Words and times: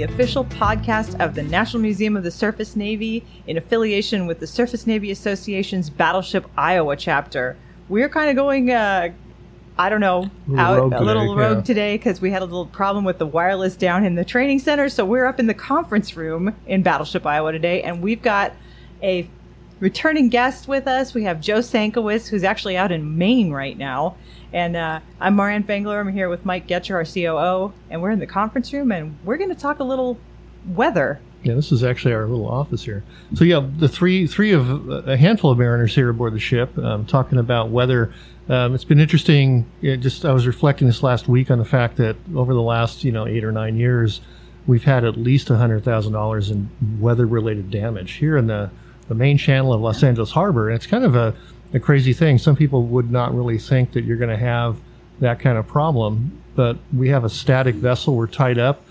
the 0.00 0.14
official 0.14 0.46
podcast 0.46 1.20
of 1.20 1.34
the 1.34 1.42
National 1.42 1.82
Museum 1.82 2.16
of 2.16 2.22
the 2.22 2.30
Surface 2.30 2.74
Navy 2.74 3.22
in 3.46 3.58
affiliation 3.58 4.26
with 4.26 4.40
the 4.40 4.46
Surface 4.46 4.86
Navy 4.86 5.10
Association's 5.10 5.90
Battleship 5.90 6.46
Iowa 6.56 6.96
chapter. 6.96 7.54
We're 7.90 8.08
kind 8.08 8.30
of 8.30 8.36
going, 8.36 8.70
uh, 8.70 9.10
I 9.76 9.88
don't 9.90 10.00
know, 10.00 10.30
out 10.56 10.78
rogue 10.78 10.94
a 10.94 11.02
little 11.02 11.34
today, 11.34 11.42
rogue 11.42 11.56
yeah. 11.58 11.62
today 11.64 11.96
because 11.98 12.18
we 12.22 12.30
had 12.30 12.40
a 12.40 12.46
little 12.46 12.64
problem 12.64 13.04
with 13.04 13.18
the 13.18 13.26
wireless 13.26 13.76
down 13.76 14.06
in 14.06 14.14
the 14.14 14.24
training 14.24 14.60
center. 14.60 14.88
So 14.88 15.04
we're 15.04 15.26
up 15.26 15.38
in 15.38 15.48
the 15.48 15.54
conference 15.54 16.16
room 16.16 16.56
in 16.66 16.82
Battleship 16.82 17.26
Iowa 17.26 17.52
today, 17.52 17.82
and 17.82 18.00
we've 18.00 18.22
got 18.22 18.54
a 19.02 19.28
returning 19.80 20.28
guest 20.28 20.68
with 20.68 20.86
us. 20.86 21.14
We 21.14 21.24
have 21.24 21.40
Joe 21.40 21.58
Sienkiewicz, 21.58 22.28
who's 22.28 22.44
actually 22.44 22.76
out 22.76 22.92
in 22.92 23.18
Maine 23.18 23.50
right 23.50 23.76
now. 23.76 24.16
And 24.52 24.76
uh, 24.76 25.00
I'm 25.20 25.36
Marianne 25.36 25.64
Fengler. 25.64 25.98
I'm 25.98 26.12
here 26.12 26.28
with 26.28 26.44
Mike 26.44 26.68
Getcher, 26.68 26.94
our 26.94 27.04
COO, 27.04 27.72
and 27.88 28.02
we're 28.02 28.10
in 28.10 28.18
the 28.18 28.26
conference 28.26 28.72
room, 28.72 28.92
and 28.92 29.18
we're 29.24 29.36
going 29.38 29.48
to 29.48 29.54
talk 29.54 29.78
a 29.78 29.84
little 29.84 30.18
weather. 30.66 31.20
Yeah, 31.42 31.54
this 31.54 31.72
is 31.72 31.82
actually 31.82 32.12
our 32.12 32.26
little 32.26 32.48
office 32.48 32.84
here. 32.84 33.02
So 33.34 33.44
yeah, 33.44 33.66
the 33.78 33.88
three 33.88 34.26
three 34.26 34.52
of 34.52 34.88
a 35.08 35.16
handful 35.16 35.50
of 35.50 35.56
mariners 35.56 35.94
here 35.94 36.10
aboard 36.10 36.34
the 36.34 36.40
ship, 36.40 36.76
um, 36.76 37.06
talking 37.06 37.38
about 37.38 37.70
weather. 37.70 38.12
Um, 38.50 38.74
it's 38.74 38.84
been 38.84 39.00
interesting. 39.00 39.70
Yeah, 39.80 39.96
just 39.96 40.26
I 40.26 40.34
was 40.34 40.46
reflecting 40.46 40.86
this 40.86 41.02
last 41.02 41.28
week 41.28 41.50
on 41.50 41.58
the 41.58 41.64
fact 41.64 41.96
that 41.96 42.16
over 42.34 42.52
the 42.52 42.60
last 42.60 43.04
you 43.04 43.12
know 43.12 43.26
eight 43.26 43.42
or 43.42 43.52
nine 43.52 43.78
years, 43.78 44.20
we've 44.66 44.84
had 44.84 45.02
at 45.02 45.16
least 45.16 45.48
hundred 45.48 45.82
thousand 45.82 46.12
dollars 46.12 46.50
in 46.50 46.68
weather 47.00 47.24
related 47.24 47.70
damage 47.70 48.12
here 48.12 48.36
in 48.36 48.46
the 48.46 48.70
the 49.10 49.14
main 49.16 49.36
channel 49.36 49.74
of 49.74 49.80
Los 49.80 50.02
Angeles 50.02 50.30
Harbor. 50.30 50.70
And 50.70 50.76
it's 50.76 50.86
kind 50.86 51.04
of 51.04 51.16
a, 51.16 51.34
a 51.74 51.80
crazy 51.80 52.12
thing. 52.12 52.38
Some 52.38 52.54
people 52.54 52.84
would 52.84 53.10
not 53.10 53.34
really 53.34 53.58
think 53.58 53.92
that 53.92 54.04
you're 54.04 54.16
going 54.16 54.30
to 54.30 54.36
have 54.36 54.76
that 55.18 55.40
kind 55.40 55.58
of 55.58 55.66
problem, 55.66 56.40
but 56.54 56.78
we 56.96 57.08
have 57.08 57.24
a 57.24 57.28
static 57.28 57.74
vessel. 57.74 58.14
We're 58.14 58.28
tied 58.28 58.58
up 58.58 58.82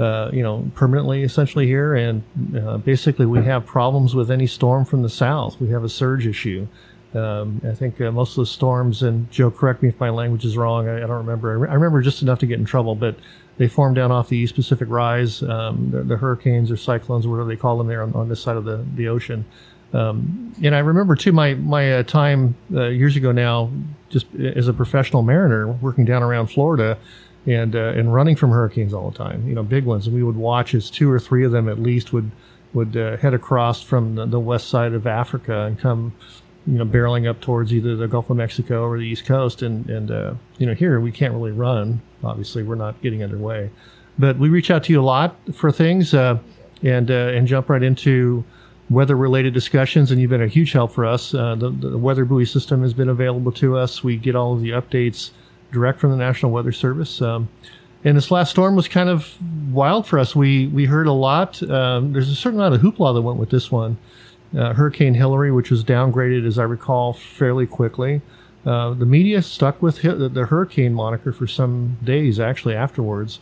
uh, 0.00 0.30
you 0.32 0.42
know, 0.42 0.70
permanently 0.74 1.22
essentially 1.22 1.66
here. 1.66 1.94
And 1.94 2.22
uh, 2.56 2.78
basically, 2.78 3.26
we 3.26 3.44
have 3.44 3.66
problems 3.66 4.14
with 4.14 4.30
any 4.30 4.46
storm 4.46 4.84
from 4.84 5.02
the 5.02 5.10
south. 5.10 5.60
We 5.60 5.68
have 5.68 5.84
a 5.84 5.88
surge 5.88 6.26
issue. 6.26 6.66
Um, 7.14 7.60
I 7.68 7.74
think 7.74 8.00
uh, 8.00 8.12
most 8.12 8.30
of 8.38 8.42
the 8.42 8.46
storms, 8.46 9.02
and 9.02 9.30
Joe, 9.30 9.50
correct 9.50 9.82
me 9.82 9.88
if 9.88 9.98
my 9.98 10.10
language 10.10 10.44
is 10.44 10.56
wrong. 10.56 10.88
I, 10.88 10.98
I 10.98 11.00
don't 11.00 11.10
remember. 11.10 11.50
I, 11.50 11.54
re- 11.54 11.68
I 11.68 11.74
remember 11.74 12.02
just 12.02 12.22
enough 12.22 12.38
to 12.40 12.46
get 12.46 12.58
in 12.58 12.64
trouble, 12.64 12.94
but 12.94 13.16
they 13.56 13.66
form 13.66 13.94
down 13.94 14.12
off 14.12 14.28
the 14.28 14.36
East 14.36 14.54
Pacific 14.54 14.88
Rise, 14.88 15.42
um, 15.42 15.90
the, 15.90 16.02
the 16.02 16.16
hurricanes 16.16 16.70
or 16.70 16.76
cyclones, 16.76 17.26
whatever 17.26 17.48
they 17.48 17.56
call 17.56 17.78
them 17.78 17.88
there 17.88 18.02
on, 18.02 18.12
on 18.14 18.28
this 18.28 18.40
side 18.40 18.56
of 18.56 18.64
the, 18.64 18.84
the 18.94 19.08
ocean. 19.08 19.44
Um, 19.92 20.54
and 20.62 20.74
I 20.74 20.78
remember 20.78 21.16
too 21.16 21.32
my 21.32 21.54
my 21.54 21.94
uh, 21.94 22.02
time 22.04 22.54
uh, 22.72 22.84
years 22.84 23.16
ago 23.16 23.32
now, 23.32 23.70
just 24.08 24.26
as 24.34 24.68
a 24.68 24.72
professional 24.72 25.22
mariner 25.22 25.66
working 25.66 26.04
down 26.04 26.22
around 26.22 26.46
Florida, 26.46 26.96
and 27.46 27.74
uh, 27.74 27.92
and 27.96 28.14
running 28.14 28.36
from 28.36 28.50
hurricanes 28.50 28.94
all 28.94 29.10
the 29.10 29.18
time. 29.18 29.48
You 29.48 29.54
know, 29.54 29.62
big 29.62 29.84
ones, 29.84 30.06
and 30.06 30.14
we 30.14 30.22
would 30.22 30.36
watch 30.36 30.74
as 30.74 30.90
two 30.90 31.10
or 31.10 31.18
three 31.18 31.44
of 31.44 31.50
them 31.50 31.68
at 31.68 31.80
least 31.80 32.12
would 32.12 32.30
would 32.72 32.96
uh, 32.96 33.16
head 33.16 33.34
across 33.34 33.82
from 33.82 34.14
the, 34.14 34.26
the 34.26 34.40
west 34.40 34.68
side 34.68 34.92
of 34.92 35.06
Africa 35.06 35.64
and 35.64 35.78
come, 35.78 36.14
you 36.66 36.78
know, 36.78 36.84
barreling 36.84 37.28
up 37.28 37.40
towards 37.40 37.72
either 37.72 37.96
the 37.96 38.08
Gulf 38.08 38.30
of 38.30 38.36
Mexico 38.36 38.84
or 38.84 38.98
the 38.98 39.06
East 39.06 39.24
Coast. 39.24 39.62
And 39.62 39.88
and 39.88 40.10
uh, 40.10 40.34
you 40.58 40.66
know, 40.66 40.74
here 40.74 41.00
we 41.00 41.12
can't 41.12 41.34
really 41.34 41.52
run. 41.52 42.00
Obviously, 42.22 42.62
we're 42.62 42.74
not 42.74 43.00
getting 43.02 43.22
underway, 43.22 43.70
but 44.18 44.38
we 44.38 44.48
reach 44.48 44.70
out 44.70 44.84
to 44.84 44.92
you 44.92 45.00
a 45.00 45.02
lot 45.02 45.36
for 45.54 45.72
things, 45.72 46.12
uh, 46.14 46.38
and 46.82 47.10
uh, 47.10 47.32
and 47.34 47.46
jump 47.46 47.68
right 47.68 47.82
into 47.82 48.44
weather 48.88 49.16
related 49.16 49.54
discussions. 49.54 50.10
And 50.10 50.20
you've 50.20 50.30
been 50.30 50.42
a 50.42 50.48
huge 50.48 50.72
help 50.72 50.92
for 50.92 51.06
us. 51.06 51.32
Uh, 51.32 51.54
the, 51.54 51.70
the 51.70 51.98
weather 51.98 52.24
buoy 52.24 52.44
system 52.44 52.82
has 52.82 52.92
been 52.92 53.08
available 53.08 53.52
to 53.52 53.78
us. 53.78 54.02
We 54.02 54.16
get 54.16 54.34
all 54.34 54.52
of 54.52 54.60
the 54.60 54.70
updates 54.70 55.30
direct 55.72 56.00
from 56.00 56.10
the 56.10 56.16
national 56.16 56.52
weather 56.52 56.72
service. 56.72 57.22
Um, 57.22 57.48
and 58.02 58.16
this 58.16 58.30
last 58.30 58.50
storm 58.50 58.76
was 58.76 58.88
kind 58.88 59.08
of 59.08 59.36
wild 59.70 60.06
for 60.06 60.18
us. 60.18 60.34
We 60.34 60.66
we 60.66 60.86
heard 60.86 61.06
a 61.06 61.12
lot. 61.12 61.62
Um, 61.62 62.12
there's 62.12 62.30
a 62.30 62.34
certain 62.34 62.58
amount 62.58 62.74
of 62.74 62.80
hoopla 62.80 63.14
that 63.14 63.22
went 63.22 63.38
with 63.38 63.50
this 63.50 63.70
one 63.70 63.98
uh, 64.56 64.74
hurricane 64.74 65.14
Hilary 65.14 65.52
which 65.52 65.70
was 65.70 65.84
downgraded 65.84 66.46
as 66.46 66.58
i 66.58 66.62
recall 66.62 67.12
fairly 67.12 67.66
quickly 67.66 68.20
uh, 68.66 68.92
the 68.92 69.06
media 69.06 69.40
stuck 69.42 69.80
with 69.80 70.02
the, 70.02 70.28
the 70.28 70.46
hurricane 70.46 70.92
moniker 70.92 71.32
for 71.32 71.46
some 71.46 71.96
days 72.04 72.38
actually 72.38 72.74
afterwards 72.74 73.40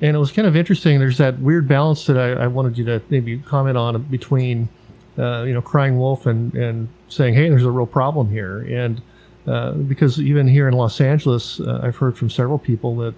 and 0.00 0.14
it 0.14 0.18
was 0.18 0.30
kind 0.30 0.46
of 0.46 0.56
interesting. 0.56 0.98
There's 0.98 1.18
that 1.18 1.40
weird 1.40 1.66
balance 1.66 2.06
that 2.06 2.16
I, 2.16 2.44
I 2.44 2.46
wanted 2.46 2.78
you 2.78 2.84
to 2.84 3.02
maybe 3.10 3.38
comment 3.38 3.76
on 3.76 4.00
between, 4.04 4.68
uh, 5.18 5.42
you 5.42 5.52
know, 5.52 5.62
crying 5.62 5.98
wolf 5.98 6.26
and, 6.26 6.54
and 6.54 6.88
saying, 7.08 7.34
hey, 7.34 7.48
there's 7.48 7.64
a 7.64 7.70
real 7.70 7.86
problem 7.86 8.30
here. 8.30 8.60
And 8.60 9.02
uh, 9.46 9.72
because 9.72 10.20
even 10.20 10.46
here 10.46 10.68
in 10.68 10.74
Los 10.74 11.00
Angeles, 11.00 11.58
uh, 11.58 11.80
I've 11.82 11.96
heard 11.96 12.16
from 12.16 12.30
several 12.30 12.58
people 12.58 12.96
that, 12.96 13.14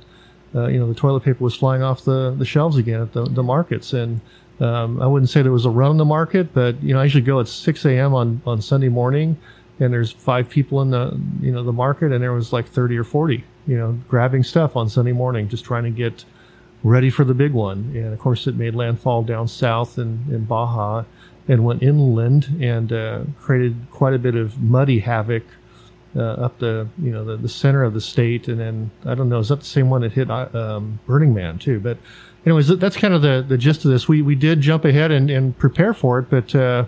uh, 0.55 0.67
you 0.69 0.79
know, 0.79 0.89
the 0.89 0.95
toilet 0.95 1.23
paper 1.23 1.45
was 1.45 1.55
flying 1.55 1.83
off 1.83 2.05
the, 2.05 2.35
the 2.37 2.47
shelves 2.47 2.79
again 2.79 3.03
at 3.03 3.13
the, 3.13 3.25
the 3.25 3.43
markets. 3.43 3.93
And 3.93 4.23
um, 4.61 5.01
I 5.01 5.07
wouldn't 5.07 5.31
say 5.31 5.43
there 5.43 5.53
was 5.53 5.65
a 5.65 5.71
run 5.71 5.91
on 5.91 5.97
the 5.97 6.05
market, 6.05 6.53
but, 6.53 6.83
you 6.83 6.93
know, 6.93 7.01
I 7.01 7.05
usually 7.05 7.25
go 7.25 7.41
at 7.41 7.49
6 7.49 7.85
a.m. 7.87 8.15
on, 8.15 8.43
on 8.45 8.61
Sunday 8.61 8.89
morning 8.89 9.39
and 9.79 9.93
there's 9.93 10.13
five 10.13 10.51
people 10.51 10.83
in 10.83 10.91
the, 10.91 11.19
you 11.41 11.51
know, 11.51 11.63
the 11.63 11.73
market 11.73 12.13
and 12.13 12.23
there 12.23 12.33
was 12.33 12.53
like 12.53 12.69
30 12.69 12.99
or 12.99 13.05
40, 13.05 13.45
you 13.67 13.77
know, 13.77 13.99
grabbing 14.09 14.43
stuff 14.43 14.77
on 14.77 14.89
Sunday 14.89 15.13
morning, 15.13 15.49
just 15.49 15.65
trying 15.65 15.85
to 15.85 15.91
get 15.91 16.25
ready 16.83 17.09
for 17.09 17.25
the 17.25 17.35
big 17.35 17.53
one. 17.53 17.93
And 17.95 18.13
of 18.13 18.19
course, 18.19 18.47
it 18.47 18.55
made 18.57 18.75
landfall 18.75 19.23
down 19.23 19.49
south 19.49 19.99
in, 19.99 20.25
in 20.31 20.45
Baja 20.45 21.05
and 21.49 21.65
went 21.65 21.83
inland 21.83 22.59
and 22.61 22.93
uh, 22.93 23.21
created 23.41 23.77
quite 23.91 24.13
a 24.13 24.19
bit 24.19 24.35
of 24.35 24.61
muddy 24.61 25.01
havoc 25.01 25.43
uh, 26.17 26.21
up 26.21 26.59
the 26.59 26.89
you 27.03 27.11
know 27.11 27.25
the, 27.25 27.37
the 27.37 27.49
center 27.49 27.83
of 27.83 27.95
the 27.95 28.01
state. 28.01 28.49
And 28.49 28.59
then 28.59 28.91
I 29.05 29.15
don't 29.15 29.29
know, 29.29 29.39
is 29.39 29.49
that 29.49 29.61
the 29.61 29.67
same 29.67 29.91
one 29.91 30.03
that 30.03 30.13
hit 30.13 30.31
uh, 30.31 30.49
um, 30.53 31.01
Burning 31.07 31.35
Man 31.35 31.59
too? 31.59 31.81
But 31.81 31.99
anyways, 32.45 32.69
that's 32.79 32.97
kind 32.97 33.15
of 33.15 33.23
the, 33.23 33.45
the 33.47 33.59
gist 33.59 33.85
of 33.85 33.91
this. 33.91 34.09
We 34.09 34.23
we 34.23 34.35
did 34.35 34.61
jump 34.61 34.85
ahead 34.85 35.11
and, 35.11 35.31
and 35.31 35.57
prepare 35.59 35.95
for 35.95 36.19
it, 36.19 36.31
but. 36.31 36.55
Uh, 36.55 36.85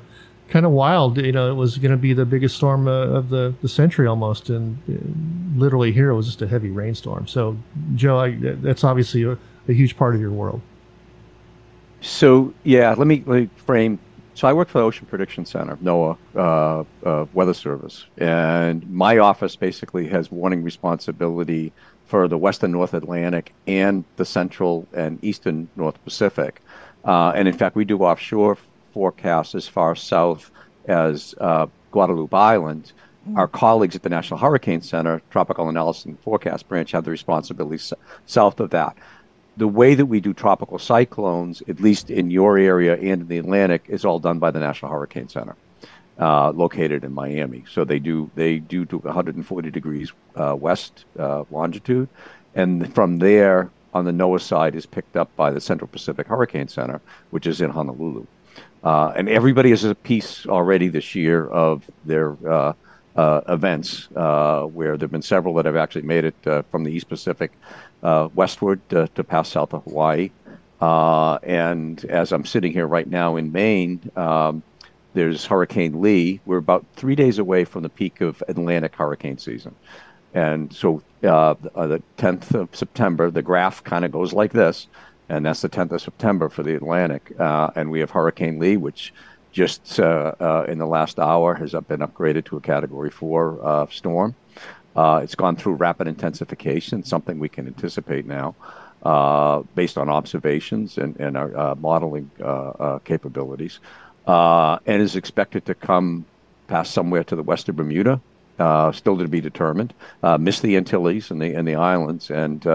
Kind 0.49 0.67
of 0.67 0.73
wild, 0.73 1.17
you 1.17 1.33
know. 1.33 1.51
It 1.51 1.55
was 1.55 1.79
going 1.79 1.93
to 1.93 1.97
be 1.97 2.13
the 2.13 2.27
biggest 2.27 2.57
storm 2.57 2.87
uh, 2.87 3.07
of 3.07 3.31
the, 3.31 3.55
the 3.63 3.69
century 3.69 4.07
almost, 4.07 4.51
and 4.51 4.77
uh, 4.87 5.59
literally 5.59 5.93
here 5.93 6.11
it 6.11 6.15
was 6.15 6.27
just 6.27 6.43
a 6.43 6.47
heavy 6.47 6.69
rainstorm. 6.69 7.27
So, 7.27 7.57
Joe, 7.95 8.19
I, 8.19 8.37
that's 8.37 8.85
obviously 8.85 9.23
a, 9.23 9.39
a 9.67 9.73
huge 9.73 9.97
part 9.97 10.15
of 10.15 10.21
your 10.21 10.31
world. 10.31 10.61
So 12.03 12.53
yeah, 12.65 12.93
let 12.99 13.07
me, 13.07 13.23
let 13.25 13.41
me 13.41 13.49
frame. 13.57 13.99
So 14.35 14.49
I 14.49 14.53
work 14.55 14.69
for 14.69 14.79
the 14.79 14.85
Ocean 14.85 15.07
Prediction 15.07 15.45
Center, 15.45 15.77
NOAA 15.77 16.17
uh, 16.35 16.85
uh, 17.07 17.27
Weather 17.35 17.53
Service, 17.55 18.07
and 18.17 18.89
my 18.91 19.19
office 19.19 19.57
basically 19.57 20.09
has 20.09 20.31
warning 20.31 20.63
responsibility 20.63 21.71
for 22.07 22.29
the 22.29 22.39
Western 22.39 22.73
North 22.73 22.95
Atlantic 22.95 23.53
and 23.67 24.05
the 24.17 24.25
Central 24.25 24.87
and 24.95 25.23
Eastern 25.23 25.69
North 25.77 26.03
Pacific. 26.05 26.63
Uh, 27.05 27.33
and 27.35 27.47
in 27.47 27.57
fact, 27.57 27.77
we 27.77 27.85
do 27.85 27.99
offshore 27.99 28.57
forecasts 28.95 29.55
as 29.55 29.69
far 29.69 29.95
south 29.95 30.51
as 30.87 31.35
uh, 31.41 31.67
Guadalupe 31.91 32.35
Island. 32.35 32.93
Our 33.37 33.47
colleagues 33.47 33.95
at 33.95 34.03
the 34.03 34.09
National 34.09 34.41
Hurricane 34.41 34.81
Center, 34.83 35.23
Tropical 35.31 35.69
Analysis 35.69 36.07
and 36.07 36.19
Forecast 36.21 36.69
Branch, 36.69 36.91
have 36.91 37.05
the 37.05 37.11
responsibility 37.11 37.77
s- 37.77 37.93
south 38.27 38.59
of 38.61 38.71
that 38.71 38.97
the 39.57 39.69
way 39.69 39.95
that 39.95 40.07
we 40.07 40.21
do 40.21 40.33
tropical 40.33 40.79
cyclones, 40.79 41.63
at 41.69 41.81
least 41.81 42.11
in 42.11 42.31
your 42.31 42.59
area 42.59 42.95
and 42.95 43.23
in 43.23 43.29
the 43.29 43.39
Atlantic, 43.39 43.85
is 43.89 44.05
all 44.05 44.19
done 44.19 44.39
by 44.39 44.51
the 44.51 44.61
National 44.61 44.91
Hurricane 44.91 45.29
Center, 45.29 45.57
uh, 46.19 46.51
located 46.51 47.05
in 47.05 47.13
Miami. 47.13 47.65
So 47.71 47.85
they 47.85 47.99
do 47.99 48.31
they 48.35 48.59
do 48.59 48.85
to 48.87 48.99
140 48.99 49.71
degrees 49.71 50.13
uh, 50.37 50.57
west 50.59 51.05
uh, 51.19 51.45
longitude, 51.51 52.09
and 52.55 52.93
from 52.95 53.19
there 53.19 53.71
on 53.95 54.05
the 54.05 54.13
NOAA 54.13 54.41
side 54.41 54.75
is 54.75 54.87
picked 54.87 55.17
up 55.17 55.35
by 55.37 55.51
the 55.51 55.61
Central 55.61 55.89
Pacific 55.89 56.27
Hurricane 56.27 56.69
Center, 56.69 57.01
which 57.31 57.47
is 57.47 57.61
in 57.61 57.71
Honolulu. 57.71 58.27
Uh, 58.83 59.13
and 59.15 59.29
everybody 59.29 59.71
has 59.71 59.85
a 59.85 59.95
piece 59.95 60.47
already 60.47 60.89
this 60.89 61.15
year 61.15 61.47
of 61.47 61.89
their 62.05 62.37
uh, 62.51 62.73
events, 63.17 64.09
uh, 64.17 64.63
where 64.63 64.97
there 64.97 65.05
have 65.05 65.13
been 65.13 65.23
several 65.23 65.55
that 65.55 65.67
have 65.67 65.77
actually 65.77 66.03
made 66.03 66.25
it 66.25 66.47
uh, 66.47 66.63
from 66.71 66.85
the 66.85 66.93
East 66.93 67.09
Pacific 67.09 67.53
uh, 68.03 68.29
westward 68.35 68.81
to, 68.91 69.07
past 69.25 69.53
south 69.53 69.75
of 69.75 69.85
Hawaii. 69.85 70.31
Uh, 70.81 71.37
and 71.45 72.05
as 72.07 72.33
I'm 72.33 72.45
sitting 72.45 72.73
here 72.73 72.87
right 72.87 73.07
now 73.07 73.37
in 73.37 73.53
Maine, 73.53 74.11
um, 74.17 74.63
there's 75.15 75.45
Hurricane 75.45 76.01
Lee. 76.01 76.41
We're 76.45 76.57
about 76.57 76.85
three 76.97 77.15
days 77.15 77.39
away 77.39 77.65
from 77.65 77.83
the 77.83 77.89
peak 77.89 78.21
of 78.21 78.43
Atlantic 78.49 78.97
hurricane 78.97 79.39
season. 79.39 79.75
And 80.35 80.73
so 80.73 81.03
uh, 81.23 81.55
the, 81.55 81.71
uh, 81.77 81.87
the 81.87 82.03
10th 82.17 82.55
of 82.55 82.75
September, 82.75 83.31
the 83.31 83.43
graph 83.43 83.85
kind 83.85 84.05
of 84.05 84.13
goes 84.13 84.33
like 84.33 84.53
this, 84.53 84.87
and 85.29 85.45
that's 85.45 85.61
the 85.61 85.69
10th 85.69 85.93
of 85.93 86.01
September 86.01 86.49
for 86.49 86.63
the 86.63 86.75
Atlantic. 86.75 87.33
Uh, 87.39 87.71
and 87.77 87.91
we 87.91 88.01
have 88.01 88.11
Hurricane 88.11 88.59
Lee, 88.59 88.77
which 88.77 89.13
just 89.53 90.01
uh, 90.01 90.33
uh, 90.41 90.65
in 90.67 90.79
the 90.79 90.87
last 90.87 91.19
hour 91.19 91.55
has 91.55 91.73
been 91.73 92.01
upgraded 92.01 92.47
to 92.47 92.57
a 92.57 92.61
Category 92.61 93.11
4 93.11 93.61
uh, 93.63 93.87
storm. 93.91 94.35
Uh, 94.97 95.21
it's 95.23 95.35
gone 95.35 95.57
through 95.57 95.75
rapid 95.75 96.09
intensification, 96.09 97.05
something 97.05 97.39
we 97.39 97.49
can 97.49 97.67
anticipate 97.67 98.27
now 98.27 98.55
uh, 99.05 99.63
based 99.75 99.97
on 99.97 100.09
observations 100.09 100.99
and, 100.99 101.19
and 101.21 101.37
our 101.37 101.57
uh, 101.57 101.75
modeling 101.77 102.31
capabilities, 103.05 103.79
and 104.27 105.03
is 105.03 105.17
expected 105.17 105.65
to 105.67 105.75
come 105.75 106.25
past 106.67 106.93
somewhere 106.93 107.25
to 107.25 107.37
the 107.37 107.43
west 107.43 107.69
of 107.69 107.77
Bermuda, 107.77 108.21
still 108.93 109.19
to 109.19 109.29
be 109.29 109.41
determined. 109.41 109.95
Missed 110.39 110.63
the 110.63 110.77
Antilles 110.77 111.31
and 111.31 111.41
the 111.41 111.55
and 111.55 111.67
the 111.67 111.77
islands, 111.77 112.31
and 112.31 112.67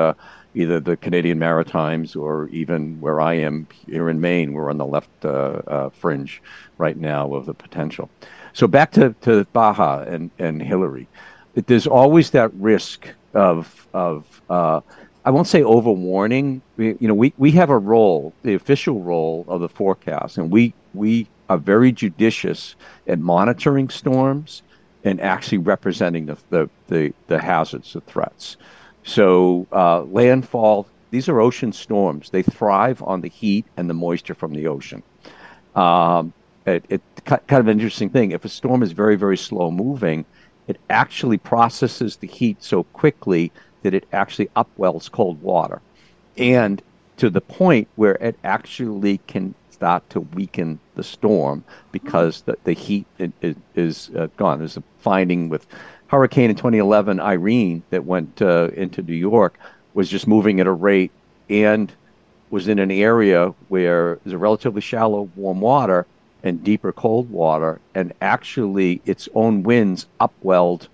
either 0.58 0.80
the 0.80 0.98
Canadian 0.98 1.38
Maritimes 1.38 2.16
or 2.16 2.48
even 2.50 3.00
where 3.00 3.22
I 3.22 3.34
am 3.36 3.68
here 3.86 4.10
in 4.10 4.20
Maine, 4.20 4.54
we're 4.54 4.70
on 4.70 4.78
the 4.78 4.86
left 4.86 5.10
uh, 5.24 5.62
uh, 5.68 5.90
fringe 5.90 6.42
right 6.78 6.98
now 6.98 7.34
of 7.34 7.46
the 7.46 7.54
potential. 7.54 8.10
So 8.54 8.68
back 8.68 8.92
to, 8.94 9.14
to 9.22 9.46
Baja 9.54 10.00
and, 10.02 10.32
and 10.40 10.62
Hilary, 10.62 11.08
there's 11.54 11.88
always 11.88 12.32
that 12.32 12.52
risk 12.56 13.08
of 13.34 13.88
of 13.94 14.42
uh, 14.50 14.82
I 15.26 15.30
won't 15.30 15.48
say 15.48 15.62
overwarning. 15.62 16.62
We, 16.78 16.96
you 17.00 17.08
know, 17.08 17.14
we, 17.14 17.34
we 17.38 17.52
have 17.52 17.70
a 17.70 17.78
role, 17.78 18.34
the 18.44 18.54
official 18.54 19.02
role 19.02 19.46
of 19.48 19.62
the 19.62 19.70
forecast, 19.70 20.38
and 20.38 20.52
we 20.52 20.74
we 20.94 21.28
are 21.50 21.58
very 21.58 21.92
judicious 21.92 22.76
at 23.08 23.20
monitoring 23.20 23.90
storms 23.90 24.64
and 25.04 25.22
actually 25.22 25.60
representing 25.60 26.26
the 26.26 26.38
the, 26.50 26.70
the, 26.88 27.14
the 27.28 27.40
hazards, 27.40 27.94
the 27.94 28.02
threats. 28.02 28.58
So 29.08 29.66
uh, 29.72 30.04
landfall, 30.04 30.86
these 31.12 31.30
are 31.30 31.40
ocean 31.40 31.72
storms. 31.72 32.30
They 32.30 32.44
thrive 32.44 33.02
on 33.02 33.22
the 33.22 33.30
heat 33.30 33.66
and 33.78 33.90
the 33.90 33.94
moisture 33.94 34.36
from 34.36 34.52
the 34.54 34.68
ocean. 34.68 35.02
Um, 35.76 36.34
it, 36.66 36.84
it 36.90 37.02
kind 37.26 37.42
of 37.50 37.68
an 37.68 37.80
interesting 37.80 38.10
thing. 38.10 38.32
If 38.32 38.44
a 38.44 38.50
storm 38.50 38.84
is 38.84 38.92
very 38.92 39.16
very 39.16 39.38
slow 39.38 39.72
moving, 39.72 40.26
it 40.68 40.78
actually 40.90 41.38
processes 41.38 42.18
the 42.18 42.28
heat 42.28 42.62
so 42.62 42.84
quickly 42.84 43.54
that 43.84 43.94
it 43.94 44.06
actually 44.12 44.50
upwells 44.58 45.10
cold 45.10 45.42
water, 45.42 45.82
and 46.38 46.82
to 47.16 47.30
the 47.30 47.40
point 47.40 47.88
where 47.96 48.16
it 48.16 48.38
actually 48.44 49.20
can 49.20 49.56
start 49.78 50.10
to 50.10 50.22
weaken 50.22 50.80
the 50.96 51.04
storm 51.04 51.64
because 51.92 52.42
the, 52.42 52.58
the 52.64 52.74
heat 52.74 53.06
is, 53.42 53.56
is 53.76 54.10
uh, 54.16 54.28
gone. 54.38 54.60
There's 54.60 54.78
a 54.78 54.84
finding 55.00 55.50
with 55.50 55.68
hurricane 56.08 56.50
in 56.50 56.56
2011, 56.56 57.20
Irene, 57.20 57.84
that 57.92 58.06
went 58.06 58.42
uh, 58.42 58.70
into 58.76 59.02
New 59.02 59.16
York, 59.16 59.58
was 59.94 60.10
just 60.10 60.28
moving 60.28 60.60
at 60.60 60.68
a 60.68 60.72
rate 60.72 61.12
and 61.50 61.94
was 62.50 62.68
in 62.68 62.80
an 62.80 62.92
area 62.92 63.54
where 63.68 64.20
there's 64.24 64.34
a 64.34 64.38
relatively 64.38 64.82
shallow 64.82 65.30
warm 65.36 65.62
water 65.62 66.06
and 66.44 66.64
deeper 66.64 66.92
cold 66.92 67.30
water, 67.30 67.80
and 67.94 68.14
actually 68.22 69.02
its 69.06 69.28
own 69.34 69.64
winds 69.64 70.08
upwelled 70.22 70.88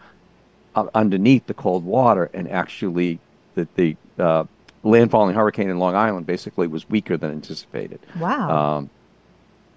uh, 0.76 0.88
underneath 0.96 1.46
the 1.46 1.54
cold 1.54 1.86
water, 1.86 2.30
and 2.34 2.50
actually 2.50 3.20
the, 3.56 3.68
the 3.76 3.96
uh, 4.18 4.46
landfalling 4.84 5.34
hurricane 5.34 5.70
in 5.70 5.80
Long 5.80 5.96
Island 5.96 6.26
basically 6.26 6.68
was 6.68 6.90
weaker 6.90 7.18
than 7.18 7.32
anticipated. 7.32 8.00
Wow. 8.20 8.78
Um, 8.78 8.90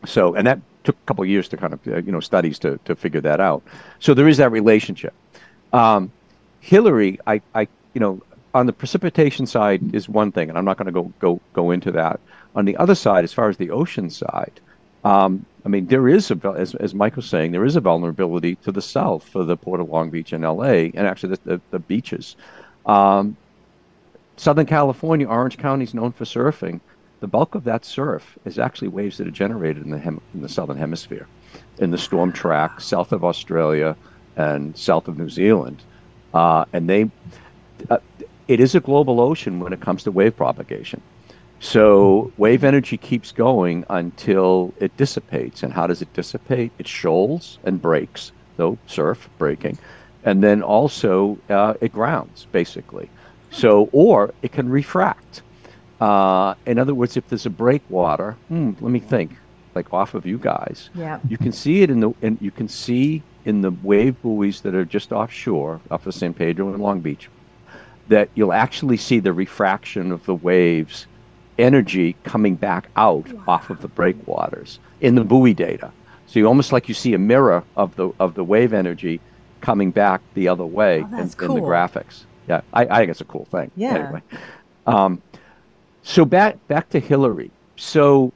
so, 0.05 0.35
and 0.35 0.47
that 0.47 0.61
took 0.85 0.97
a 0.97 1.07
couple 1.07 1.25
of 1.25 1.31
years 1.31 1.49
to 1.49 1.57
kind 1.57 1.73
of, 1.73 1.81
uh, 1.87 1.97
you 1.97 2.13
know, 2.13 2.21
studies 2.21 2.59
to, 2.61 2.79
to 2.85 2.95
figure 2.95 3.21
that 3.21 3.41
out. 3.41 3.63
So 3.99 4.15
there 4.15 4.29
is 4.29 4.37
that 4.39 4.51
relationship. 4.51 5.15
Um, 5.73 6.11
Hilary, 6.61 7.19
I, 7.27 7.41
I, 7.55 7.69
you 7.95 8.01
know, 8.01 8.21
on 8.55 8.67
the 8.67 8.73
precipitation 8.73 9.47
side 9.47 9.95
is 9.95 10.09
one 10.09 10.33
thing, 10.33 10.49
and 10.49 10.57
I'm 10.57 10.65
not 10.65 10.79
going 10.79 10.87
to 10.87 10.93
go 10.93 11.13
go 11.19 11.41
go 11.53 11.71
into 11.71 11.93
that. 11.93 12.19
On 12.55 12.65
the 12.65 12.77
other 12.79 12.95
side, 12.95 13.23
as 13.23 13.33
far 13.33 13.49
as 13.49 13.59
the 13.59 13.71
ocean 13.71 14.09
side, 14.09 14.61
um, 15.05 15.45
I 15.65 15.69
mean, 15.69 15.87
there 15.87 16.09
is 16.09 16.31
a, 16.31 16.55
as 16.57 16.75
as 16.77 16.95
Mike 16.95 17.17
was 17.17 17.29
saying, 17.29 17.53
there 17.53 17.65
is 17.65 17.77
a 17.77 17.81
vulnerability 17.81 18.55
to 18.57 18.73
the 18.73 18.81
south 18.81 19.29
for 19.29 19.45
the 19.45 19.57
Port 19.57 19.81
of 19.81 19.91
Long 19.91 20.11
Beach 20.11 20.33
and 20.33 20.45
L.A. 20.45 20.91
and 20.95 21.07
actually 21.07 21.37
the, 21.37 21.41
the, 21.45 21.61
the 21.73 21.79
beaches. 21.79 22.35
Um, 22.87 23.37
Southern 24.37 24.67
California, 24.67 25.27
Orange 25.27 25.57
County 25.57 25.85
is 25.85 25.95
known 25.95 26.13
for 26.13 26.25
surfing. 26.25 26.81
The 27.21 27.27
bulk 27.27 27.55
of 27.55 27.65
that 27.65 27.85
surf 27.85 28.39
is 28.45 28.59
actually 28.59 28.89
waves 28.89 29.17
that 29.17 29.27
are 29.27 29.31
generated 29.33 29.85
in 29.85 29.91
the 29.91 29.99
hem- 29.99 30.21
in 30.35 30.43
the 30.43 30.49
southern 30.49 30.77
hemisphere, 30.77 31.27
in 31.79 31.91
the 31.91 31.99
storm 31.99 32.33
track 32.33 32.81
south 32.81 33.13
of 33.13 33.25
Australia, 33.25 33.97
and 34.37 34.77
south 34.77 35.09
of 35.09 35.17
New 35.19 35.31
Zealand. 35.31 35.83
Uh, 36.35 36.67
and 36.75 36.89
they, 36.89 37.11
uh, 37.89 37.99
it 38.49 38.61
is 38.61 38.75
a 38.75 38.81
global 38.81 39.21
ocean 39.21 39.61
when 39.61 39.73
it 39.73 39.81
comes 39.81 40.05
to 40.05 40.13
wave 40.13 40.37
propagation. 40.37 41.03
So 41.59 42.33
wave 42.37 42.65
energy 42.65 42.99
keeps 42.99 43.33
going 43.33 43.85
until 43.89 44.75
it 44.79 44.97
dissipates. 44.99 45.63
And 45.63 45.73
how 45.73 45.87
does 45.87 46.03
it 46.03 46.13
dissipate? 46.13 46.75
It 46.79 46.87
shoals 46.87 47.59
and 47.65 47.81
breaks, 47.81 48.33
though 48.57 48.79
surf 48.87 49.31
breaking, 49.39 49.79
and 50.23 50.43
then 50.45 50.63
also 50.63 51.39
uh, 51.49 51.75
it 51.81 51.93
grounds 51.93 52.47
basically. 52.53 53.11
So 53.57 53.89
or 53.93 54.35
it 54.43 54.53
can 54.53 54.69
refract. 54.69 55.43
Uh, 56.01 56.55
in 56.67 56.79
other 56.79 56.95
words, 56.95 57.17
if 57.17 57.27
there's 57.29 57.47
a 57.47 57.51
breakwater, 57.51 58.33
hmm, 58.49 58.73
let 58.81 58.91
me 58.91 59.01
think, 59.01 59.33
like 59.75 59.93
off 59.95 60.13
of 60.13 60.27
you 60.27 60.37
guys, 60.37 60.91
yeah. 60.95 61.21
you 61.27 61.39
can 61.39 61.53
see 61.53 61.83
it 61.83 61.91
in 61.91 62.01
the 62.01 62.13
and 62.21 62.37
you 62.41 62.51
can 62.51 62.69
see 62.69 63.23
in 63.47 63.63
the 63.63 63.71
wave 63.83 64.21
buoys 64.21 64.61
that 64.61 64.75
are 64.75 64.85
just 64.85 65.11
offshore, 65.11 65.81
off 65.91 66.07
of 66.07 66.15
San 66.15 66.35
Pedro 66.35 66.69
and 66.69 66.83
Long 66.83 67.01
Beach, 67.01 67.31
that 68.09 68.29
you'll 68.35 68.53
actually 68.53 68.99
see 68.99 69.21
the 69.21 69.33
refraction 69.33 70.13
of 70.13 70.25
the 70.27 70.35
waves 70.35 71.07
energy 71.59 72.15
coming 72.25 72.57
back 72.57 72.91
out 72.97 73.33
wow. 73.33 73.45
off 73.49 73.71
of 73.71 73.81
the 73.81 73.89
breakwaters 73.89 74.79
in 75.01 75.15
the 75.15 75.25
buoy 75.25 75.55
data. 75.55 75.91
So 76.27 76.41
you 76.41 76.47
almost 76.47 76.73
like 76.73 76.89
you 76.89 76.95
see 76.95 77.15
a 77.15 77.19
mirror 77.19 77.65
of 77.75 77.97
the 77.97 78.11
of 78.21 78.35
the 78.35 78.45
wave 78.45 78.75
energy 78.75 79.19
coming 79.63 79.93
back 79.93 80.21
the 80.35 80.49
other 80.49 80.67
way 80.67 81.07
oh, 81.11 81.19
in, 81.19 81.31
cool. 81.31 81.57
in, 81.57 81.63
the 81.63 81.67
graphics. 81.67 82.26
Yeah, 82.49 82.61
I, 82.73 82.83
I, 82.87 82.99
think 82.99 83.11
it's 83.11 83.21
a 83.21 83.25
cool 83.25 83.47
thing. 83.47 83.71
Yeah. 83.77 83.95
Anyway, 83.95 84.23
um, 84.87 85.23
so 86.03 86.25
back 86.25 86.65
back 86.69 86.89
to 86.91 87.01
Hilary. 87.01 87.51
So 87.77 88.33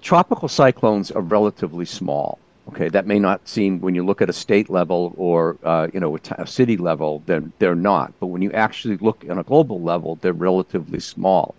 tropical 0.00 0.48
cyclones 0.48 1.10
are 1.10 1.22
relatively 1.22 1.84
small. 1.84 2.38
Okay, 2.68 2.88
that 2.90 3.06
may 3.06 3.18
not 3.18 3.46
seem 3.48 3.80
when 3.80 3.94
you 3.94 4.04
look 4.04 4.22
at 4.22 4.30
a 4.30 4.32
state 4.32 4.70
level 4.70 5.14
or 5.16 5.56
uh, 5.64 5.88
you 5.92 5.98
know 5.98 6.14
a, 6.14 6.20
t- 6.20 6.34
a 6.38 6.46
city 6.46 6.76
level, 6.76 7.22
then 7.26 7.52
they're 7.58 7.74
not. 7.74 8.12
But 8.20 8.26
when 8.28 8.40
you 8.40 8.52
actually 8.52 8.96
look 8.98 9.24
on 9.28 9.38
a 9.38 9.42
global 9.42 9.80
level, 9.80 10.16
they're 10.16 10.32
relatively 10.32 11.00
small. 11.00 11.54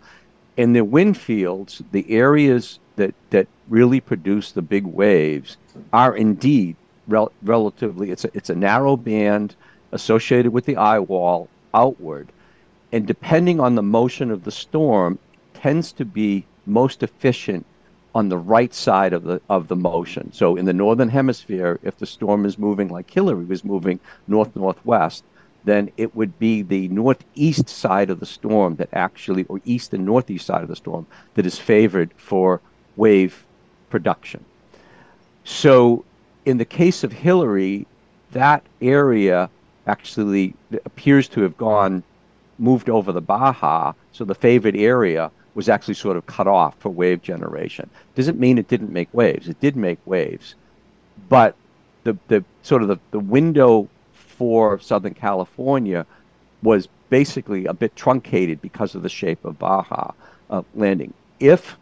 And 0.57 0.75
the 0.75 0.85
wind 0.85 1.17
fields, 1.17 1.81
the 1.91 2.09
areas 2.09 2.79
that 2.95 3.13
that 3.31 3.47
really 3.67 3.99
produce 3.99 4.51
the 4.51 4.61
big 4.61 4.85
waves 4.85 5.57
are 5.91 6.15
indeed 6.15 6.77
rel- 7.07 7.33
relatively. 7.41 8.11
It's 8.11 8.23
a 8.23 8.29
it's 8.33 8.49
a 8.49 8.55
narrow 8.55 8.95
band 8.95 9.55
associated 9.93 10.51
with 10.51 10.65
the 10.65 10.75
eye 10.75 10.99
wall 10.99 11.47
outward, 11.73 12.27
and 12.91 13.07
depending 13.07 13.59
on 13.59 13.75
the 13.75 13.81
motion 13.81 14.29
of 14.31 14.43
the 14.43 14.51
storm, 14.51 15.17
tends 15.53 15.91
to 15.93 16.05
be 16.05 16.45
most 16.65 17.03
efficient 17.03 17.65
on 18.15 18.29
the 18.29 18.37
right 18.37 18.73
side 18.73 19.13
of 19.13 19.23
the 19.23 19.41
of 19.49 19.67
the 19.67 19.75
motion. 19.75 20.31
So 20.33 20.55
in 20.55 20.65
the 20.65 20.73
northern 20.73 21.09
hemisphere, 21.09 21.79
if 21.83 21.97
the 21.97 22.05
storm 22.05 22.45
is 22.45 22.57
moving 22.59 22.89
like 22.89 23.09
Hilary 23.09 23.45
was 23.45 23.63
moving 23.63 23.99
north 24.27 24.55
northwest, 24.55 25.23
then 25.63 25.89
it 25.97 26.15
would 26.15 26.37
be 26.39 26.61
the 26.61 26.87
northeast 26.89 27.69
side 27.69 28.09
of 28.09 28.19
the 28.19 28.25
storm 28.25 28.75
that 28.75 28.89
actually, 28.93 29.45
or 29.45 29.61
east 29.65 29.93
and 29.93 30.05
northeast 30.05 30.45
side 30.45 30.61
of 30.61 30.67
the 30.67 30.75
storm 30.75 31.07
that 31.35 31.45
is 31.45 31.57
favored 31.57 32.11
for 32.17 32.61
wave 32.95 33.45
production. 33.89 34.43
So 35.43 36.05
in 36.45 36.57
the 36.57 36.65
case 36.65 37.03
of 37.03 37.11
Hilary, 37.11 37.87
that 38.31 38.63
area 38.81 39.49
actually 39.87 40.53
appears 40.85 41.27
to 41.29 41.41
have 41.41 41.57
gone 41.57 42.03
moved 42.59 42.89
over 42.89 43.11
the 43.11 43.21
Baja, 43.21 43.93
so 44.11 44.23
the 44.23 44.35
favored 44.35 44.75
area 44.75 45.31
was 45.55 45.69
actually 45.69 45.93
sort 45.93 46.17
of 46.17 46.25
cut 46.25 46.47
off 46.47 46.75
for 46.79 46.89
wave 46.89 47.21
generation. 47.21 47.89
Doesn't 48.15 48.39
mean 48.39 48.57
it 48.57 48.67
didn't 48.67 48.91
make 48.91 49.13
waves. 49.13 49.47
It 49.47 49.59
did 49.59 49.75
make 49.75 49.99
waves, 50.05 50.55
but 51.29 51.55
the 52.03 52.17
the 52.27 52.43
sort 52.63 52.81
of 52.81 52.87
the, 52.87 52.99
the 53.11 53.19
window 53.19 53.87
for 54.13 54.79
Southern 54.79 55.13
California 55.13 56.05
was 56.61 56.87
basically 57.09 57.65
a 57.65 57.73
bit 57.73 57.95
truncated 57.95 58.61
because 58.61 58.95
of 58.95 59.03
the 59.03 59.09
shape 59.09 59.43
of 59.45 59.59
Baja 59.59 60.11
uh, 60.49 60.63
landing. 60.75 61.13
If 61.39 61.77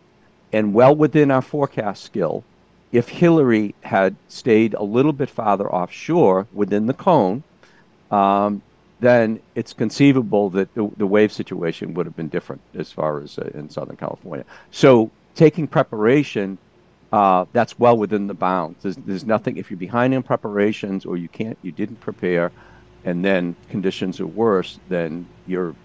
and 0.51 0.74
well 0.74 0.96
within 0.96 1.31
our 1.31 1.41
forecast 1.41 2.03
skill, 2.03 2.43
if 2.91 3.08
Hilary 3.08 3.74
had 3.81 4.15
stayed 4.27 4.74
a 4.74 4.84
little 4.84 5.13
bit 5.13 5.29
farther 5.29 5.72
offshore 5.72 6.48
within 6.51 6.88
the 6.88 6.93
cone, 6.93 7.43
um, 8.12 8.62
then 9.00 9.39
it's 9.56 9.74
conceivable 9.74 10.50
that 10.51 10.74
the, 10.75 10.89
the, 10.98 11.08
wave 11.08 11.32
situation 11.32 11.96
would 11.96 12.06
have 12.06 12.15
been 12.15 12.27
different 12.27 12.62
as 12.75 12.91
far 12.91 13.20
as 13.20 13.39
uh, 13.39 13.50
in 13.56 13.68
Southern 13.70 13.96
California. 13.96 14.46
So 14.70 15.10
taking 15.34 15.68
preparation, 15.68 16.60
uh, 17.12 17.46
that's 17.51 17.80
well 17.80 17.98
within 17.98 18.27
the 18.27 18.36
bounds. 18.36 18.84
There's, 18.84 18.98
there's 18.98 19.25
nothing 19.25 19.58
if 19.58 19.72
you're 19.72 19.80
behind 19.80 20.13
in 20.13 20.22
preparations 20.22 21.06
or 21.06 21.18
you 21.18 21.30
can't, 21.30 21.58
you 21.63 21.72
didn't 21.72 22.00
prepare, 22.00 22.51
and 23.03 23.25
then 23.25 23.56
conditions 23.70 24.20
are 24.20 24.27
worse, 24.27 24.80
then 24.88 25.25
you're 25.48 25.75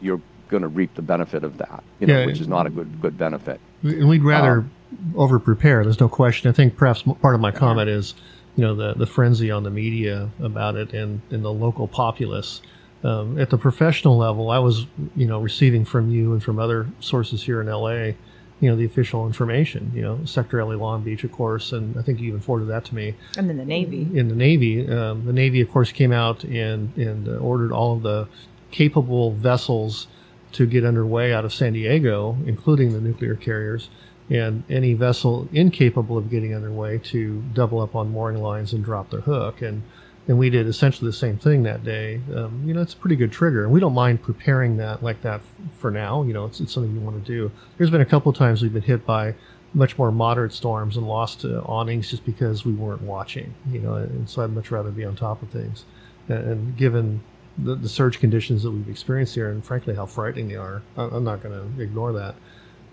you're 0.00 0.20
going 0.48 0.62
to 0.62 0.68
reap 0.68 0.94
the 0.94 1.02
benefit 1.02 1.44
of 1.44 1.56
that, 1.58 1.82
you 2.00 2.06
know, 2.06 2.18
yeah, 2.18 2.26
which 2.26 2.40
is 2.40 2.48
not 2.48 2.66
a 2.66 2.70
good 2.70 3.00
good 3.00 3.16
benefit. 3.16 3.60
And 3.82 4.08
we'd 4.08 4.24
rather 4.24 4.58
um, 4.58 4.70
over 5.16 5.38
prepare. 5.38 5.84
There's 5.84 6.00
no 6.00 6.08
question. 6.08 6.50
I 6.50 6.52
think 6.52 6.76
perhaps 6.76 7.02
part 7.02 7.34
of 7.34 7.40
my 7.40 7.52
comment 7.52 7.88
is 7.88 8.14
you 8.56 8.64
know 8.64 8.74
the 8.74 8.94
the 8.94 9.06
frenzy 9.06 9.50
on 9.50 9.62
the 9.62 9.70
media 9.70 10.30
about 10.40 10.76
it 10.76 10.92
and 10.92 11.20
in 11.30 11.42
the 11.42 11.52
local 11.52 11.88
populace. 11.88 12.60
Um, 13.02 13.38
at 13.38 13.48
the 13.48 13.56
professional 13.56 14.18
level, 14.18 14.50
I 14.50 14.58
was 14.58 14.86
you 15.16 15.26
know 15.26 15.40
receiving 15.40 15.84
from 15.84 16.10
you 16.10 16.32
and 16.32 16.42
from 16.42 16.58
other 16.58 16.88
sources 17.00 17.44
here 17.44 17.60
in 17.60 17.68
LA 17.68 18.12
you 18.60 18.68
know, 18.68 18.76
the 18.76 18.84
official 18.84 19.26
information. 19.26 19.90
You 19.94 20.02
know, 20.02 20.24
Sector 20.24 20.62
LA 20.62 20.74
Long 20.74 21.02
Beach, 21.02 21.24
of 21.24 21.32
course, 21.32 21.72
and 21.72 21.98
I 21.98 22.02
think 22.02 22.20
you 22.20 22.28
even 22.28 22.40
forwarded 22.40 22.68
that 22.68 22.84
to 22.86 22.94
me. 22.94 23.14
And 23.36 23.48
then 23.48 23.56
the 23.56 23.64
Navy. 23.64 24.08
In 24.14 24.28
the 24.28 24.34
Navy, 24.34 24.88
um, 24.88 25.24
the 25.24 25.32
Navy, 25.32 25.60
of 25.60 25.70
course, 25.70 25.90
came 25.90 26.12
out 26.12 26.44
and 26.44 26.96
and 26.96 27.26
uh, 27.26 27.32
ordered 27.38 27.72
all 27.72 27.96
of 27.96 28.02
the 28.02 28.28
capable 28.70 29.32
vessels 29.32 30.06
to 30.52 30.66
get 30.66 30.84
underway 30.84 31.32
out 31.32 31.44
of 31.44 31.54
San 31.54 31.72
Diego, 31.72 32.36
including 32.44 32.92
the 32.92 33.00
nuclear 33.00 33.34
carriers, 33.34 33.88
and 34.30 34.62
any 34.70 34.94
vessel 34.94 35.48
incapable 35.52 36.16
of 36.16 36.30
getting 36.30 36.54
underway 36.54 36.98
to 36.98 37.42
double 37.52 37.80
up 37.80 37.96
on 37.96 38.12
mooring 38.12 38.40
lines 38.40 38.72
and 38.72 38.84
drop 38.84 39.10
their 39.10 39.22
hook. 39.22 39.60
And 39.60 39.82
and 40.28 40.38
we 40.38 40.48
did 40.48 40.68
essentially 40.68 41.08
the 41.08 41.16
same 41.16 41.38
thing 41.38 41.64
that 41.64 41.82
day. 41.82 42.20
Um, 42.32 42.62
you 42.64 42.72
know, 42.72 42.82
it's 42.82 42.92
a 42.92 42.96
pretty 42.96 43.16
good 43.16 43.32
trigger, 43.32 43.64
and 43.64 43.72
we 43.72 43.80
don't 43.80 43.94
mind 43.94 44.22
preparing 44.22 44.76
that 44.76 45.02
like 45.02 45.22
that 45.22 45.40
for 45.78 45.90
now. 45.90 46.22
You 46.22 46.32
know, 46.32 46.44
it's, 46.44 46.60
it's 46.60 46.72
something 46.72 46.94
you 46.94 47.00
want 47.00 47.24
to 47.24 47.32
do. 47.32 47.50
There's 47.78 47.90
been 47.90 48.00
a 48.00 48.06
couple 48.06 48.30
of 48.30 48.36
times 48.36 48.62
we've 48.62 48.72
been 48.72 48.82
hit 48.82 49.04
by 49.04 49.34
much 49.72 49.98
more 49.98 50.12
moderate 50.12 50.52
storms 50.52 50.96
and 50.96 51.08
lost 51.08 51.44
uh, 51.44 51.62
awnings 51.64 52.10
just 52.10 52.24
because 52.24 52.64
we 52.64 52.72
weren't 52.72 53.02
watching. 53.02 53.54
You 53.72 53.80
know, 53.80 53.94
and 53.94 54.28
so 54.28 54.44
I'd 54.44 54.50
much 54.50 54.70
rather 54.70 54.90
be 54.90 55.04
on 55.04 55.16
top 55.16 55.42
of 55.42 55.50
things. 55.50 55.84
And, 56.28 56.38
and 56.38 56.76
given 56.76 57.22
the, 57.58 57.74
the 57.74 57.88
surge 57.88 58.20
conditions 58.20 58.62
that 58.62 58.70
we've 58.70 58.88
experienced 58.88 59.34
here, 59.34 59.50
and 59.50 59.64
frankly 59.64 59.96
how 59.96 60.06
frightening 60.06 60.48
they 60.48 60.56
are, 60.56 60.82
I'm 60.96 61.24
not 61.24 61.42
going 61.42 61.54
to 61.54 61.82
ignore 61.82 62.12
that. 62.12 62.36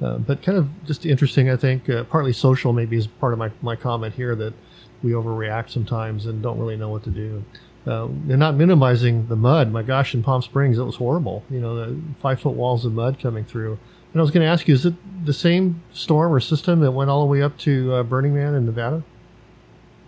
Uh, 0.02 0.18
but 0.18 0.44
kind 0.44 0.58
of 0.58 0.70
just 0.86 1.06
interesting, 1.06 1.50
I 1.50 1.56
think, 1.56 1.90
uh, 1.90 2.04
partly 2.04 2.34
social 2.34 2.72
maybe 2.74 2.98
is 2.98 3.08
part 3.08 3.34
of 3.34 3.40
my, 3.40 3.52
my 3.62 3.76
comment 3.76 4.14
here 4.14 4.36
that 4.36 4.54
we 5.02 5.12
overreact 5.12 5.70
sometimes 5.70 6.26
and 6.26 6.42
don't 6.42 6.60
really 6.60 6.78
know 6.78 6.90
what 6.90 7.04
to 7.04 7.10
do. 7.10 7.44
Uh, 7.86 8.06
and 8.06 8.38
not 8.38 8.56
minimizing 8.56 9.28
the 9.28 9.36
mud. 9.36 9.72
My 9.72 9.82
gosh, 9.82 10.14
in 10.14 10.22
Palm 10.22 10.42
Springs, 10.42 10.78
it 10.78 10.84
was 10.84 10.98
horrible. 10.98 11.44
You 11.50 11.62
know, 11.62 11.76
the 11.76 11.98
five 12.20 12.42
foot 12.42 12.54
walls 12.54 12.86
of 12.86 12.94
mud 12.94 13.18
coming 13.20 13.46
through. 13.46 13.80
And 14.14 14.20
I 14.20 14.22
was 14.22 14.32
going 14.32 14.46
to 14.46 14.52
ask 14.52 14.68
you, 14.68 14.74
is 14.74 14.86
it 14.86 15.26
the 15.26 15.34
same 15.34 15.82
storm 15.94 16.34
or 16.34 16.40
system 16.40 16.82
that 16.82 16.92
went 16.92 17.10
all 17.10 17.22
the 17.22 17.28
way 17.28 17.42
up 17.42 17.58
to 17.60 17.94
uh, 17.94 18.04
Burning 18.04 18.36
Man 18.36 18.56
in 18.56 18.66
Nevada? 18.66 19.04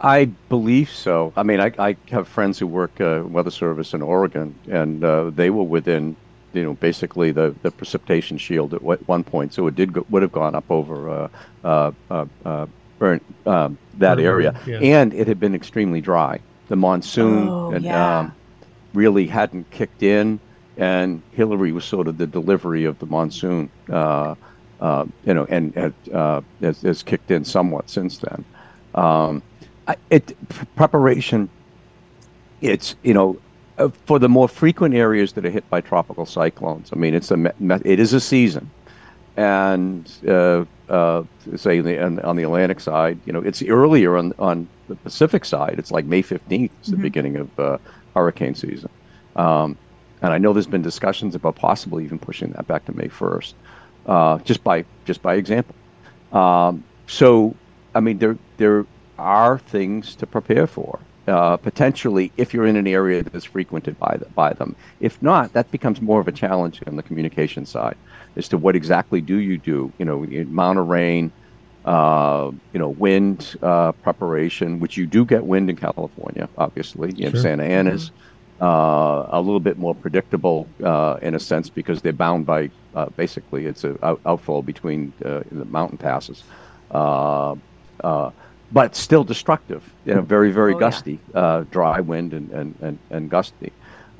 I 0.01 0.25
believe 0.47 0.89
so. 0.89 1.33
I 1.35 1.43
mean, 1.43 1.59
I, 1.59 1.71
I 1.77 1.97
have 2.09 2.27
friends 2.27 2.57
who 2.59 2.67
work 2.67 2.99
uh, 3.01 3.23
weather 3.25 3.51
service 3.51 3.93
in 3.93 4.01
Oregon, 4.01 4.55
and 4.69 5.03
uh, 5.03 5.29
they 5.29 5.49
were 5.49 5.63
within, 5.63 6.15
you 6.53 6.63
know, 6.63 6.73
basically 6.73 7.31
the, 7.31 7.55
the 7.61 7.71
precipitation 7.71 8.37
shield 8.37 8.73
at 8.73 8.81
one 8.81 9.23
point. 9.23 9.53
So 9.53 9.67
it 9.67 9.75
did 9.75 9.93
go, 9.93 10.05
would 10.09 10.21
have 10.21 10.31
gone 10.31 10.55
up 10.55 10.69
over 10.69 11.09
uh, 11.09 11.29
uh, 11.63 11.91
uh, 12.09 12.25
uh 12.45 12.67
burn 12.97 13.21
um, 13.45 13.77
that 13.97 14.15
burn, 14.15 14.25
area, 14.25 14.59
yeah. 14.65 14.79
and 14.79 15.13
it 15.13 15.27
had 15.27 15.39
been 15.39 15.55
extremely 15.55 16.01
dry. 16.01 16.39
The 16.67 16.75
monsoon 16.75 17.47
oh, 17.47 17.71
and, 17.71 17.85
yeah. 17.85 18.19
um, 18.19 18.35
really 18.93 19.25
hadn't 19.25 19.69
kicked 19.71 20.03
in, 20.03 20.39
and 20.77 21.21
Hilary 21.31 21.71
was 21.71 21.85
sort 21.85 22.07
of 22.07 22.17
the 22.17 22.27
delivery 22.27 22.85
of 22.85 22.99
the 22.99 23.05
monsoon. 23.05 23.69
Uh, 23.89 24.35
you 25.25 25.33
know, 25.33 25.45
and 25.49 25.75
had, 25.75 25.93
has, 26.61 26.81
has, 26.81 27.03
kicked 27.03 27.31
in 27.31 27.43
somewhat 27.43 27.89
since 27.89 28.19
then. 28.19 28.45
Um, 28.95 29.43
it 30.09 30.35
preparation. 30.75 31.49
It's 32.61 32.95
you 33.03 33.13
know 33.13 33.37
uh, 33.37 33.48
for 33.87 34.19
the 34.19 34.29
more 34.29 34.47
frequent 34.47 34.93
areas 34.93 35.33
that 35.33 35.45
are 35.45 35.49
hit 35.49 35.69
by 35.69 35.81
tropical 35.81 36.25
cyclones. 36.25 36.89
I 36.91 36.97
mean, 36.97 37.13
it's 37.13 37.31
a 37.31 37.53
it 37.85 37.99
is 37.99 38.13
a 38.13 38.19
season, 38.19 38.69
and 39.37 40.11
uh, 40.27 40.65
uh, 40.89 41.23
say 41.55 41.79
the, 41.79 42.03
on, 42.03 42.19
on, 42.19 42.35
the 42.35 42.43
Atlantic 42.43 42.79
side, 42.79 43.19
you 43.25 43.31
know, 43.31 43.39
it's 43.39 43.61
earlier 43.63 44.17
on 44.17 44.33
on 44.39 44.67
the 44.87 44.95
Pacific 44.95 45.45
side. 45.45 45.75
It's 45.77 45.91
like 45.91 46.05
May 46.05 46.21
fifteenth 46.21 46.71
is 46.81 46.87
the 46.89 46.95
mm-hmm. 46.95 47.03
beginning 47.03 47.35
of 47.37 47.59
uh, 47.59 47.77
hurricane 48.15 48.55
season, 48.55 48.89
um, 49.35 49.77
and 50.21 50.33
I 50.33 50.37
know 50.37 50.51
there's 50.51 50.67
been 50.67 50.81
discussions 50.81 51.35
about 51.35 51.55
possibly 51.55 52.03
even 52.03 52.19
pushing 52.19 52.51
that 52.51 52.67
back 52.67 52.85
to 52.85 52.97
May 52.97 53.07
first, 53.07 53.55
uh, 54.07 54.39
just 54.39 54.63
by 54.63 54.83
just 55.05 55.21
by 55.21 55.35
example. 55.35 55.75
Um, 56.33 56.83
so, 57.07 57.55
I 57.95 58.01
mean, 58.01 58.17
there 58.17 58.37
there 58.57 58.85
are 59.17 59.57
things 59.57 60.15
to 60.15 60.27
prepare 60.27 60.67
for. 60.67 60.99
Uh, 61.29 61.57
potentially, 61.57 62.31
if 62.37 62.55
you're 62.55 62.65
in 62.65 62.75
an 62.75 62.87
area 62.87 63.21
that 63.21 63.35
is 63.35 63.43
frequented 63.43 63.99
by 63.99 64.17
the, 64.17 64.25
by 64.29 64.51
them. 64.51 64.75
If 64.99 65.21
not, 65.21 65.53
that 65.53 65.69
becomes 65.69 66.01
more 66.01 66.19
of 66.19 66.27
a 66.27 66.31
challenge 66.31 66.81
on 66.87 66.95
the 66.95 67.03
communication 67.03 67.67
side 67.67 67.97
as 68.35 68.47
to 68.49 68.57
what 68.57 68.75
exactly 68.75 69.21
do 69.21 69.37
you 69.37 69.59
do. 69.59 69.91
You 69.99 70.05
know, 70.05 70.23
amount 70.23 70.79
of 70.79 70.87
rain, 70.87 71.31
uh, 71.85 72.49
you 72.73 72.79
know, 72.79 72.89
wind 72.89 73.55
uh, 73.61 73.91
preparation, 73.91 74.79
which 74.79 74.97
you 74.97 75.05
do 75.05 75.23
get 75.23 75.45
wind 75.45 75.69
in 75.69 75.75
California, 75.75 76.49
obviously. 76.57 77.09
In 77.21 77.31
sure. 77.31 77.41
Santa 77.41 77.63
Ana's 77.63 78.09
mm-hmm. 78.09 78.63
uh, 78.63 79.37
a 79.37 79.39
little 79.39 79.59
bit 79.59 79.77
more 79.77 79.93
predictable 79.93 80.67
uh, 80.83 81.19
in 81.21 81.35
a 81.35 81.39
sense 81.39 81.69
because 81.69 82.01
they're 82.01 82.11
bound 82.11 82.47
by 82.47 82.71
uh, 82.95 83.05
basically 83.17 83.67
it's 83.67 83.83
an 83.83 83.99
out- 84.01 84.21
outflow 84.25 84.63
between 84.63 85.13
the 85.19 85.65
mountain 85.65 85.99
passes 85.99 86.43
but 88.71 88.95
still 88.95 89.23
destructive. 89.23 89.83
You 90.05 90.15
know, 90.15 90.21
very 90.21 90.51
very 90.51 90.73
oh, 90.73 90.79
gusty, 90.79 91.19
yeah. 91.33 91.39
uh, 91.39 91.65
dry 91.71 91.99
wind 91.99 92.33
and 92.33 92.49
and 92.51 92.75
and, 92.81 92.99
and 93.09 93.29
gusty. 93.29 93.71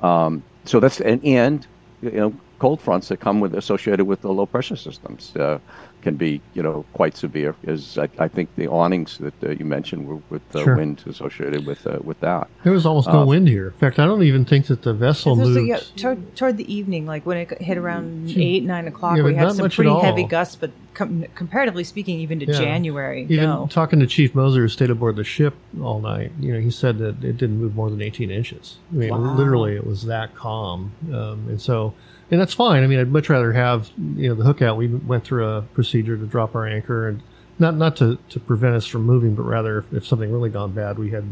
Um, 0.02 0.42
so 0.64 0.80
that's 0.80 1.00
and, 1.00 1.24
and 1.24 1.66
you 2.02 2.10
know 2.12 2.34
cold 2.60 2.80
fronts 2.80 3.08
that 3.08 3.18
come 3.18 3.40
with 3.40 3.54
associated 3.54 4.04
with 4.04 4.20
the 4.20 4.30
low 4.30 4.46
pressure 4.46 4.76
systems 4.76 5.34
uh, 5.36 5.58
can 6.02 6.14
be 6.14 6.40
you 6.54 6.62
know 6.62 6.84
quite 6.92 7.16
severe. 7.16 7.56
As 7.66 7.98
I, 7.98 8.08
I 8.18 8.28
think 8.28 8.54
the 8.54 8.68
awnings 8.68 9.18
that 9.18 9.34
uh, 9.42 9.50
you 9.50 9.64
mentioned 9.64 10.06
were 10.06 10.20
with 10.28 10.46
the 10.50 10.62
sure. 10.62 10.76
wind 10.76 11.02
associated 11.06 11.66
with 11.66 11.86
uh, 11.86 11.98
with 12.04 12.20
that. 12.20 12.48
There 12.62 12.72
was 12.72 12.86
almost 12.86 13.08
no 13.08 13.22
uh, 13.22 13.26
wind 13.26 13.48
here. 13.48 13.68
In 13.68 13.78
fact, 13.78 13.98
I 13.98 14.04
don't 14.04 14.22
even 14.22 14.44
think 14.44 14.66
that 14.66 14.82
the 14.82 14.92
vessel 14.92 15.36
moved. 15.36 15.56
Like, 15.56 15.66
yeah, 15.66 15.80
toward, 15.96 16.36
toward, 16.36 16.56
the 16.58 16.72
evening, 16.72 17.06
like 17.06 17.24
when 17.24 17.38
it 17.38 17.60
hit 17.60 17.78
around 17.78 18.30
eight 18.36 18.64
nine 18.64 18.86
o'clock, 18.86 19.16
yeah, 19.16 19.22
we 19.22 19.34
had 19.34 19.52
some 19.52 19.70
pretty 19.70 19.98
heavy 19.98 20.24
gusts, 20.24 20.56
but 20.56 20.70
com- 20.94 21.24
comparatively 21.34 21.84
speaking, 21.84 22.20
even 22.20 22.40
to 22.40 22.46
yeah. 22.46 22.58
January, 22.58 23.22
even 23.24 23.44
no. 23.44 23.68
talking 23.70 24.00
to 24.00 24.06
Chief 24.06 24.34
Moser, 24.34 24.60
who 24.60 24.68
stayed 24.68 24.90
aboard 24.90 25.16
the 25.16 25.24
ship 25.24 25.54
all 25.80 26.00
night, 26.00 26.32
you 26.38 26.52
know, 26.52 26.60
he 26.60 26.70
said 26.70 26.98
that 26.98 27.24
it 27.24 27.38
didn't 27.38 27.58
move 27.58 27.74
more 27.74 27.88
than 27.88 28.02
eighteen 28.02 28.30
inches. 28.30 28.76
I 28.92 28.96
mean, 28.96 29.10
wow. 29.10 29.34
literally, 29.34 29.76
it 29.76 29.86
was 29.86 30.04
that 30.04 30.34
calm, 30.34 30.92
um, 31.12 31.46
and 31.48 31.60
so 31.60 31.94
and 32.30 32.40
that's 32.40 32.54
fine. 32.54 32.84
I 32.84 32.86
mean, 32.86 32.98
I'd 33.00 33.10
much 33.10 33.28
rather 33.28 33.52
have 33.52 33.90
you 34.16 34.28
know 34.28 34.34
the 34.34 34.44
hook 34.44 34.62
out. 34.62 34.76
We 34.76 34.88
went 34.88 35.24
through 35.24 35.46
a 35.48 35.62
procedure 35.62 36.16
to 36.16 36.26
drop 36.26 36.54
our 36.54 36.66
anchor, 36.66 37.08
and 37.08 37.22
not 37.58 37.76
not 37.76 37.96
to, 37.96 38.18
to 38.30 38.40
prevent 38.40 38.74
us 38.74 38.86
from 38.86 39.02
moving, 39.02 39.34
but 39.34 39.42
rather 39.42 39.78
if, 39.78 39.92
if 39.92 40.06
something 40.06 40.32
really 40.32 40.50
gone 40.50 40.72
bad, 40.72 40.98
we 40.98 41.10
had 41.10 41.24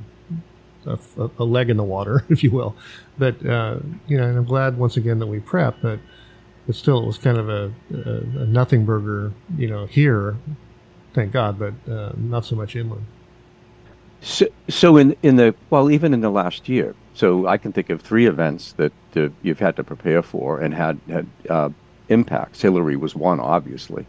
a, 0.87 0.99
a, 1.39 1.45
leg 1.45 1.71
in 1.71 1.77
the 1.77 1.85
water, 1.85 2.25
if 2.29 2.43
you 2.43 2.51
will. 2.51 2.77
But 3.17 3.45
uh, 3.45 3.79
you 4.07 4.17
know, 4.17 4.25
and 4.25 4.39
I'm 4.39 4.45
glad 4.45 4.79
once 4.79 4.97
again 4.97 5.19
that 5.21 5.27
we 5.27 5.41
prepped, 5.41 5.83
but 5.83 6.01
but 6.67 6.77
still, 6.77 7.03
it 7.03 7.07
was 7.07 7.19
kind 7.19 7.39
of 7.39 7.49
a, 7.49 7.73
a, 7.95 8.43
a 8.43 8.47
nothing 8.47 8.85
burger, 8.85 9.33
you 9.57 9.69
know, 9.69 9.87
here, 9.87 10.37
thank 11.15 11.33
God, 11.33 11.59
but 11.59 11.73
uh, 11.91 12.13
not 12.17 12.45
so 12.45 12.57
much 12.57 12.77
inland. 12.77 13.07
So, 14.21 14.47
so 14.69 14.97
in 14.97 15.17
in 15.23 15.37
the 15.37 15.55
well, 15.71 15.91
even 15.91 16.13
in 16.13 16.21
the 16.21 16.31
last 16.31 16.69
year, 16.69 16.95
so 17.15 17.47
I 17.47 17.57
can 17.57 17.73
think 17.73 17.89
of 17.89 18.03
three 18.03 18.27
events 18.27 18.73
that 18.73 18.93
uh, 19.25 19.29
you've 19.43 19.59
had 19.59 19.77
to 19.77 19.85
prepare 19.85 20.23
for 20.23 20.61
and 20.61 20.75
had 20.75 20.99
had 21.09 21.27
uh, 21.49 21.71
impacts. 22.09 22.61
Hilary 22.61 22.97
was 22.97 23.15
one, 23.15 23.41
obviously, 23.41 24.07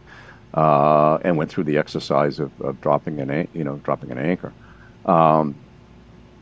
uh, 0.54 1.18
and 1.24 1.38
went 1.38 1.50
through 1.50 1.66
the 1.66 1.78
exercise 1.78 2.40
of, 2.40 2.52
of 2.62 2.80
dropping 2.82 3.20
an 3.20 3.48
you 3.54 3.64
know 3.64 3.78
dropping 3.78 4.12
an 4.12 4.18
anchor. 4.18 4.54
Um, 5.06 5.56